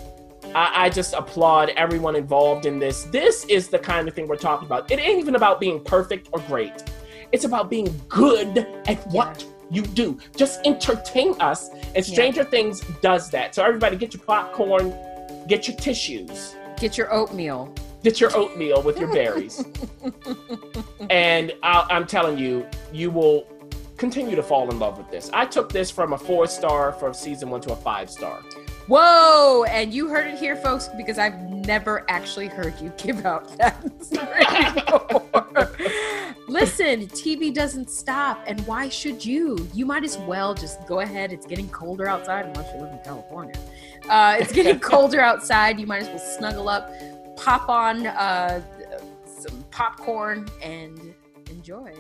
I, 0.55 0.85
I 0.87 0.91
just 0.91 1.15
applaud 1.15 1.71
everyone 1.71 2.17
involved 2.17 2.67
in 2.67 2.79
this. 2.79 3.05
This 3.05 3.45
is 3.47 3.69
the 3.69 3.79
kind 3.79 4.09
of 4.09 4.15
thing 4.15 4.27
we're 4.29 4.37
talking 4.37 4.67
about. 4.67 4.91
It 4.91 4.99
ain't 4.99 5.19
even 5.19 5.35
about 5.35 5.61
being 5.61 5.83
perfect 5.83 6.29
or 6.33 6.41
great. 6.41 6.85
It's 7.33 7.45
about 7.45 7.69
being 7.71 7.89
good 8.09 8.59
at 8.87 9.07
what 9.09 9.45
you 9.71 9.83
do. 9.83 10.19
Just 10.37 10.61
entertain 10.65 11.39
us. 11.41 11.69
And 11.95 12.05
Stranger 12.05 12.45
Things 12.45 12.81
does 13.03 13.31
that. 13.31 13.55
So 13.55 13.63
everybody, 13.65 13.97
get 13.97 14.15
your 14.15 14.23
popcorn, 14.23 14.95
get 15.47 15.69
your 15.69 15.77
tissues, 15.77 16.55
Get 16.79 16.97
your 16.97 17.13
oatmeal. 17.13 17.75
get 18.03 18.21
your 18.21 18.35
oatmeal 18.37 18.83
with 18.83 18.99
your 18.99 19.13
berries, 19.13 19.65
and 21.11 21.53
I, 21.63 21.87
I'm 21.91 22.07
telling 22.07 22.39
you, 22.39 22.67
you 22.93 23.11
will 23.11 23.47
continue 23.97 24.37
to 24.37 24.43
fall 24.43 24.71
in 24.71 24.79
love 24.79 24.97
with 24.97 25.11
this. 25.11 25.29
I 25.35 25.45
took 25.45 25.71
this 25.73 25.91
from 25.91 26.13
a 26.13 26.19
four 26.19 26.47
star 26.47 26.93
from 26.93 27.13
season 27.13 27.51
one 27.51 27.61
to 27.63 27.73
a 27.73 27.77
five 27.77 28.09
star. 28.11 28.43
Whoa! 28.89 29.65
And 29.65 29.93
you 29.93 30.09
heard 30.09 30.27
it 30.29 30.39
here, 30.39 30.57
folks, 30.57 30.89
because 30.89 31.19
I've 31.19 31.39
never 31.43 32.07
actually 32.09 32.49
heard 32.49 32.81
you 32.81 32.91
give 32.97 33.27
out 33.27 33.57
that 33.59 33.83
before. 33.83 35.71
Listen, 36.49 37.07
TV 37.09 37.53
doesn't 37.53 37.91
stop, 37.91 38.43
and 38.47 38.59
why 38.67 38.89
should 38.89 39.23
you? 39.23 39.69
You 39.75 39.85
might 39.85 40.05
as 40.05 40.17
well 40.17 40.55
just 40.55 40.87
go 40.87 41.01
ahead. 41.01 41.35
It's 41.35 41.45
getting 41.45 41.69
colder 41.69 42.09
outside, 42.09 42.47
unless 42.47 42.73
you 42.75 42.81
live 42.81 42.93
in 42.93 43.01
California. 43.05 43.61
Uh, 44.09 44.39
it's 44.41 44.53
getting 44.53 44.81
colder 44.81 45.21
outside. 45.21 45.79
You 45.79 45.87
might 45.87 46.01
as 46.01 46.09
well 46.09 46.19
snuggle 46.19 46.71
up, 46.71 46.91
pop 47.37 47.69
on 47.69 48.07
uh, 48.07 48.63
some 49.27 49.63
popcorn, 49.71 50.49
and 50.63 51.15
enjoy. 51.51 51.93